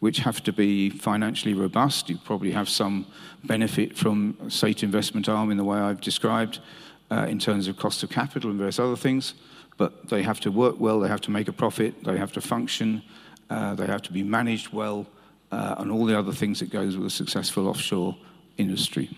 which 0.00 0.18
have 0.18 0.42
to 0.42 0.52
be 0.52 0.90
financially 0.90 1.54
robust. 1.54 2.10
You 2.10 2.18
probably 2.18 2.50
have 2.50 2.68
some 2.68 3.06
benefit 3.44 3.96
from 3.96 4.36
state 4.48 4.82
investment 4.82 5.28
arm 5.28 5.50
in 5.50 5.56
the 5.56 5.64
way 5.64 5.78
I've 5.78 6.00
described 6.00 6.58
uh, 7.10 7.26
in 7.28 7.38
terms 7.38 7.68
of 7.68 7.76
cost 7.76 8.02
of 8.02 8.10
capital 8.10 8.50
and 8.50 8.58
various 8.58 8.78
other 8.78 8.96
things, 8.96 9.34
but 9.78 10.08
they 10.08 10.22
have 10.22 10.40
to 10.40 10.50
work 10.50 10.76
well, 10.78 11.00
they 11.00 11.08
have 11.08 11.20
to 11.22 11.30
make 11.30 11.48
a 11.48 11.52
profit, 11.52 12.04
they 12.04 12.18
have 12.18 12.32
to 12.32 12.40
function, 12.40 13.02
uh, 13.48 13.74
they 13.74 13.86
have 13.86 14.02
to 14.02 14.12
be 14.12 14.22
managed 14.22 14.72
well, 14.72 15.06
uh, 15.52 15.76
and 15.78 15.90
all 15.90 16.04
the 16.04 16.18
other 16.18 16.32
things 16.32 16.58
that 16.58 16.70
goes 16.70 16.96
with 16.96 17.06
a 17.06 17.10
successful 17.10 17.68
offshore 17.68 18.16
industry. 18.58 19.08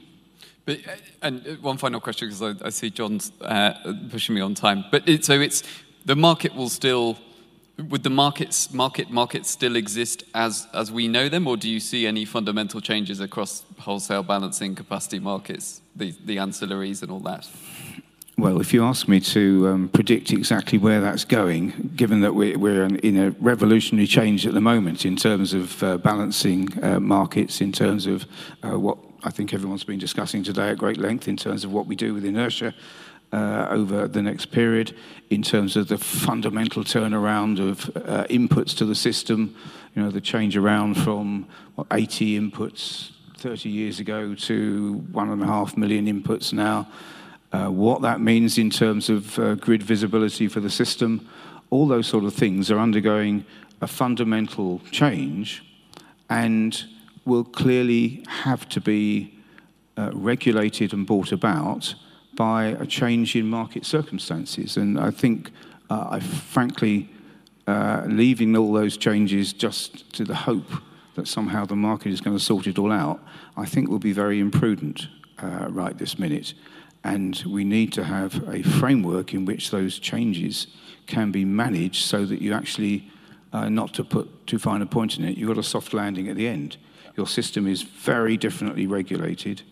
But, 0.66 0.78
uh, 0.87 0.92
and 1.22 1.46
uh, 1.46 1.50
one 1.61 1.76
final 1.76 2.00
question, 2.00 2.28
because 2.28 2.42
I, 2.42 2.66
I, 2.66 2.70
see 2.70 2.90
John's 2.90 3.33
uh, 3.40 3.94
pushing 4.11 4.35
me 4.35 4.40
on 4.40 4.54
time. 4.54 4.85
But 4.90 5.09
it, 5.09 5.24
so 5.24 5.40
it's 5.40 5.62
the 6.05 6.17
market 6.17 6.55
will 6.55 6.69
still 6.69 7.17
would 7.77 8.05
the 8.05 8.11
markets 8.11 8.73
market 8.73 9.11
markets 9.11 9.51
still 9.51 9.75
exist 9.77 10.23
as 10.35 10.69
as 10.73 10.93
we 10.93 11.09
know 11.09 11.29
them, 11.29 11.47
or 11.47 11.57
do 11.57 11.69
you 11.69 11.81
see 11.81 12.07
any 12.07 12.25
fundamental 12.25 12.81
changes 12.81 13.21
across 13.21 13.64
wholesale 13.81 14.23
balancing 14.23 14.75
capacity 14.75 15.19
markets, 15.19 15.81
the 15.97 16.14
the 16.25 16.37
ancillaries 16.37 17.03
and 17.03 17.11
all 17.11 17.21
that? 17.21 17.49
Well, 18.37 18.61
if 18.61 18.75
you 18.75 18.85
ask 18.85 19.07
me 19.07 19.21
to 19.21 19.69
um, 19.69 19.88
predict 19.90 20.33
exactly 20.33 20.77
where 20.77 21.01
that's 21.01 21.25
going, 21.25 21.93
given 21.95 22.21
that 22.23 22.35
we're, 22.35 22.59
we're 22.59 22.83
in 22.85 23.17
a 23.17 23.31
revolutionary 23.31 24.09
change 24.09 24.45
at 24.45 24.55
the 24.55 24.61
moment 24.61 25.07
in 25.07 25.14
terms 25.14 25.55
of 25.55 25.81
uh, 25.85 25.99
balancing 25.99 26.69
uh, 26.83 26.99
markets, 26.99 27.61
in 27.61 27.71
terms 27.71 28.07
of 28.07 28.27
uh, 28.64 28.77
what 28.77 28.99
I 29.23 29.31
think 29.31 29.55
everyone's 29.55 29.85
been 29.85 30.01
discussing 30.01 30.43
today 30.43 30.71
at 30.71 30.79
great 30.79 30.97
length, 30.97 31.29
in 31.29 31.37
terms 31.37 31.62
of 31.62 31.73
what 31.73 31.87
we 31.87 31.95
do 31.95 32.12
with 32.12 32.25
inertia, 32.25 32.75
over 33.33 34.07
the 34.07 34.23
next 34.23 34.47
period 34.47 34.95
in 35.31 35.43
terms 35.43 35.77
of 35.77 35.89
the 35.89 35.99
fundamental 35.99 36.85
turnaround 36.85 37.59
of 37.59 37.91
uh, 37.97 38.25
inputs 38.31 38.77
to 38.77 38.85
the 38.85 38.95
system, 38.95 39.55
you 39.95 40.03
know, 40.03 40.11
the 40.11 40.21
change 40.21 40.57
around 40.57 40.95
from 40.95 41.47
what, 41.75 41.87
80 41.91 42.39
inputs 42.39 43.11
30 43.39 43.69
years 43.69 44.01
ago 44.01 44.35
to 44.35 44.95
one 45.13 45.31
and 45.31 45.43
a 45.43 45.47
half 45.47 45.77
million 45.77 46.07
inputs 46.07 46.53
now, 46.53 46.89
uh, 47.53 47.69
what 47.69 48.03
that 48.03 48.21
means 48.21 48.59
in 48.59 48.71
terms 48.71 49.09
of 49.09 49.39
uh, 49.39 49.55
grid 49.55 49.83
visibility 49.83 50.49
for 50.49 50.61
the 50.61 50.71
system, 50.71 51.29
all 51.71 51.87
those 51.87 52.07
sort 52.07 52.25
of 52.25 52.35
things 52.35 52.71
are 52.71 52.79
undergoing 52.79 53.45
a 53.81 53.87
fundamental 53.87 54.81
change 54.91 55.65
and 56.31 56.85
will 57.25 57.45
clearly 57.45 58.25
have 58.29 58.69
to 58.69 58.81
be 58.81 59.39
uh, 59.97 60.11
regulated 60.13 60.93
and 60.93 61.07
brought 61.07 61.33
about 61.33 61.95
by 62.37 62.66
a 62.66 62.87
change 62.87 63.37
in 63.37 63.49
market 63.49 63.85
circumstances. 63.85 64.77
And 64.77 64.99
I 64.99 65.11
think, 65.11 65.51
uh, 65.90 66.09
I 66.11 66.20
frankly, 66.20 67.11
uh, 67.66 68.03
leaving 68.07 68.57
all 68.57 68.73
those 68.73 68.97
changes 68.97 69.53
just 69.53 70.12
to 70.14 70.25
the 70.25 70.35
hope 70.35 70.70
that 71.14 71.29
somehow 71.29 71.64
the 71.64 71.77
market 71.77 72.12
is 72.12 72.20
going 72.20 72.37
to 72.37 72.42
sort 72.42 72.66
it 72.66 72.79
all 72.79 72.92
out, 72.92 73.20
I 73.57 73.66
think 73.66 73.88
will 73.88 73.99
be 73.99 74.12
very 74.12 74.40
imprudent 74.40 75.09
uh, 75.42 75.68
right 75.70 75.97
this 75.97 76.18
minute. 76.18 76.55
And 77.05 77.42
we 77.47 77.64
need 77.64 77.92
to 77.94 78.05
have 78.05 78.49
a 78.49 78.62
framework 78.62 79.35
in 79.35 79.44
which 79.44 79.70
those 79.70 79.99
changes 79.99 80.66
can 81.07 81.31
be 81.31 81.44
managed 81.44 82.05
so 82.05 82.25
that 82.25 82.40
you 82.40 82.53
actually, 82.53 83.11
uh, 83.53 83.68
not 83.68 83.94
to 83.94 84.05
put 84.05 84.47
too 84.47 84.59
fine 84.59 84.83
a 84.83 84.87
point 84.87 85.18
in 85.18 85.25
it, 85.25 85.37
you've 85.37 85.49
got 85.49 85.59
a 85.59 85.62
soft 85.62 85.92
landing 85.92 86.29
at 86.29 86.37
the 86.37 86.49
end. 86.49 86.77
Your 87.16 87.27
system 87.27 87.66
is 87.66 87.83
very 87.83 88.37
differently 88.37 88.87
regulated 88.87 89.62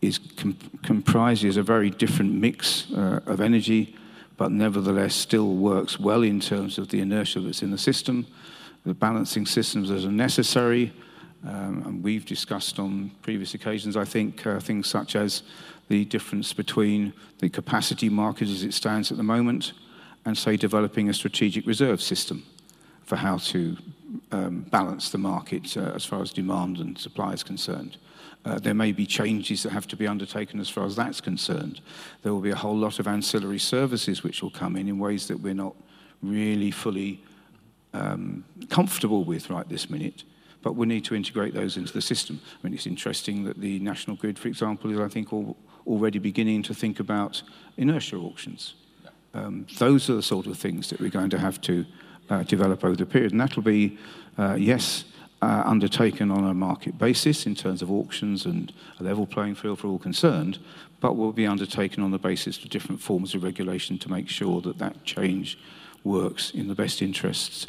is 0.00 0.18
com 0.36 0.56
comprises 0.82 1.56
a 1.56 1.62
very 1.62 1.90
different 1.90 2.32
mix 2.32 2.90
uh, 2.92 3.20
of 3.26 3.40
energy, 3.40 3.96
but 4.36 4.50
nevertheless 4.50 5.14
still 5.14 5.54
works 5.56 6.00
well 6.00 6.22
in 6.22 6.40
terms 6.40 6.78
of 6.78 6.88
the 6.88 7.00
inertia 7.00 7.40
that's 7.40 7.62
in 7.62 7.70
the 7.70 7.78
system. 7.78 8.26
The 8.86 8.94
balancing 8.94 9.46
systems 9.46 9.90
that 9.90 10.04
are 10.04 10.12
necessary, 10.12 10.92
um, 11.46 11.82
and 11.86 12.02
we've 12.02 12.24
discussed 12.24 12.78
on 12.78 13.10
previous 13.20 13.54
occasions, 13.54 13.94
I 13.96 14.06
think, 14.06 14.46
uh, 14.46 14.58
things 14.58 14.88
such 14.88 15.16
as 15.16 15.42
the 15.88 16.04
difference 16.06 16.54
between 16.54 17.12
the 17.40 17.50
capacity 17.50 18.08
market 18.08 18.48
as 18.48 18.62
it 18.62 18.72
stands 18.72 19.10
at 19.10 19.18
the 19.18 19.22
moment 19.22 19.72
and, 20.24 20.38
say, 20.38 20.56
developing 20.56 21.10
a 21.10 21.14
strategic 21.14 21.66
reserve 21.66 22.00
system 22.00 22.44
for 23.04 23.16
how 23.16 23.38
to 23.38 23.76
um, 24.32 24.60
balance 24.70 25.10
the 25.10 25.18
market 25.18 25.76
uh, 25.76 25.92
as 25.94 26.06
far 26.06 26.22
as 26.22 26.32
demand 26.32 26.78
and 26.78 26.96
supply 26.96 27.32
is 27.32 27.42
concerned. 27.42 27.98
Uh, 28.44 28.58
there 28.58 28.74
may 28.74 28.90
be 28.92 29.04
changes 29.06 29.62
that 29.62 29.70
have 29.70 29.86
to 29.86 29.96
be 29.96 30.06
undertaken 30.06 30.60
as 30.60 30.70
far 30.70 30.86
as 30.86 30.96
that's 30.96 31.20
concerned. 31.20 31.80
There 32.22 32.32
will 32.32 32.40
be 32.40 32.50
a 32.50 32.56
whole 32.56 32.76
lot 32.76 32.98
of 32.98 33.06
ancillary 33.06 33.58
services 33.58 34.22
which 34.22 34.42
will 34.42 34.50
come 34.50 34.76
in 34.76 34.88
in 34.88 34.98
ways 34.98 35.28
that 35.28 35.40
we're 35.40 35.54
not 35.54 35.74
really 36.22 36.70
fully 36.70 37.22
um, 37.92 38.44
comfortable 38.70 39.24
with 39.24 39.50
right 39.50 39.68
this 39.68 39.90
minute, 39.90 40.24
but 40.62 40.74
we 40.74 40.86
need 40.86 41.04
to 41.04 41.14
integrate 41.14 41.52
those 41.52 41.76
into 41.76 41.92
the 41.92 42.00
system. 42.00 42.40
I 42.44 42.66
mean, 42.66 42.74
it's 42.74 42.86
interesting 42.86 43.44
that 43.44 43.60
the 43.60 43.78
National 43.80 44.16
Grid, 44.16 44.38
for 44.38 44.48
example, 44.48 44.90
is, 44.90 44.98
I 44.98 45.08
think, 45.08 45.32
all, 45.32 45.56
already 45.86 46.18
beginning 46.18 46.62
to 46.64 46.74
think 46.74 47.00
about 47.00 47.42
inertia 47.76 48.16
auctions. 48.16 48.74
Um, 49.34 49.66
those 49.78 50.10
are 50.10 50.14
the 50.14 50.22
sort 50.22 50.46
of 50.46 50.58
things 50.58 50.88
that 50.90 51.00
we're 51.00 51.10
going 51.10 51.30
to 51.30 51.38
have 51.38 51.60
to 51.62 51.84
uh, 52.30 52.42
develop 52.44 52.84
over 52.84 52.96
the 52.96 53.06
period, 53.06 53.32
and 53.32 53.40
that'll 53.40 53.62
be, 53.62 53.98
uh, 54.38 54.56
yes, 54.58 55.04
uh, 55.42 55.62
undertaken 55.64 56.30
on 56.30 56.44
a 56.44 56.54
market 56.54 56.98
basis 56.98 57.46
in 57.46 57.54
terms 57.54 57.82
of 57.82 57.90
auctions 57.90 58.44
and 58.44 58.72
a 58.98 59.02
level 59.02 59.26
playing 59.26 59.54
field 59.54 59.78
for 59.78 59.88
all 59.88 59.98
concerned, 59.98 60.58
but 61.00 61.16
will 61.16 61.32
be 61.32 61.46
undertaken 61.46 62.02
on 62.02 62.10
the 62.10 62.18
basis 62.18 62.62
of 62.62 62.68
different 62.68 63.00
forms 63.00 63.34
of 63.34 63.42
regulation 63.42 63.98
to 63.98 64.10
make 64.10 64.28
sure 64.28 64.60
that 64.60 64.78
that 64.78 65.02
change 65.04 65.58
works 66.04 66.50
in 66.50 66.68
the 66.68 66.74
best 66.74 67.02
interests 67.02 67.66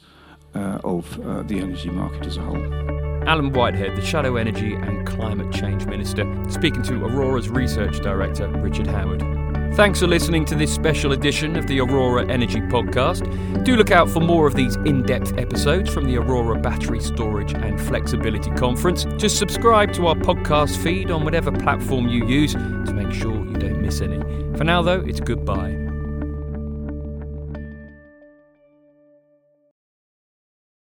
uh, 0.53 0.79
of 0.83 1.19
uh, 1.21 1.43
the 1.43 1.59
energy 1.59 1.89
market 1.89 2.25
as 2.25 2.37
a 2.37 2.41
whole. 2.41 2.91
Alan 3.27 3.53
Whitehead, 3.53 3.95
the 3.95 4.05
Shadow 4.05 4.35
Energy 4.35 4.73
and 4.73 5.07
Climate 5.07 5.53
Change 5.53 5.85
Minister, 5.85 6.25
speaking 6.49 6.81
to 6.83 7.05
Aurora's 7.05 7.49
Research 7.49 8.01
Director, 8.01 8.47
Richard 8.47 8.87
Howard. 8.87 9.40
Thanks 9.73 10.01
for 10.01 10.07
listening 10.07 10.43
to 10.45 10.55
this 10.55 10.73
special 10.73 11.13
edition 11.13 11.55
of 11.55 11.65
the 11.65 11.79
Aurora 11.79 12.29
Energy 12.29 12.59
Podcast. 12.59 13.63
Do 13.63 13.77
look 13.77 13.89
out 13.89 14.09
for 14.09 14.19
more 14.19 14.45
of 14.45 14.53
these 14.53 14.75
in 14.75 15.03
depth 15.03 15.37
episodes 15.37 15.89
from 15.91 16.05
the 16.05 16.17
Aurora 16.17 16.59
Battery 16.59 16.99
Storage 16.99 17.53
and 17.53 17.79
Flexibility 17.79 18.51
Conference. 18.51 19.05
Just 19.15 19.37
subscribe 19.37 19.93
to 19.93 20.07
our 20.07 20.15
podcast 20.15 20.75
feed 20.83 21.09
on 21.09 21.23
whatever 21.23 21.53
platform 21.53 22.09
you 22.09 22.27
use 22.27 22.51
to 22.51 22.93
make 22.93 23.13
sure 23.13 23.33
you 23.33 23.53
don't 23.53 23.81
miss 23.81 24.01
any. 24.01 24.19
For 24.57 24.65
now, 24.65 24.81
though, 24.81 24.99
it's 24.99 25.21
goodbye. 25.21 25.90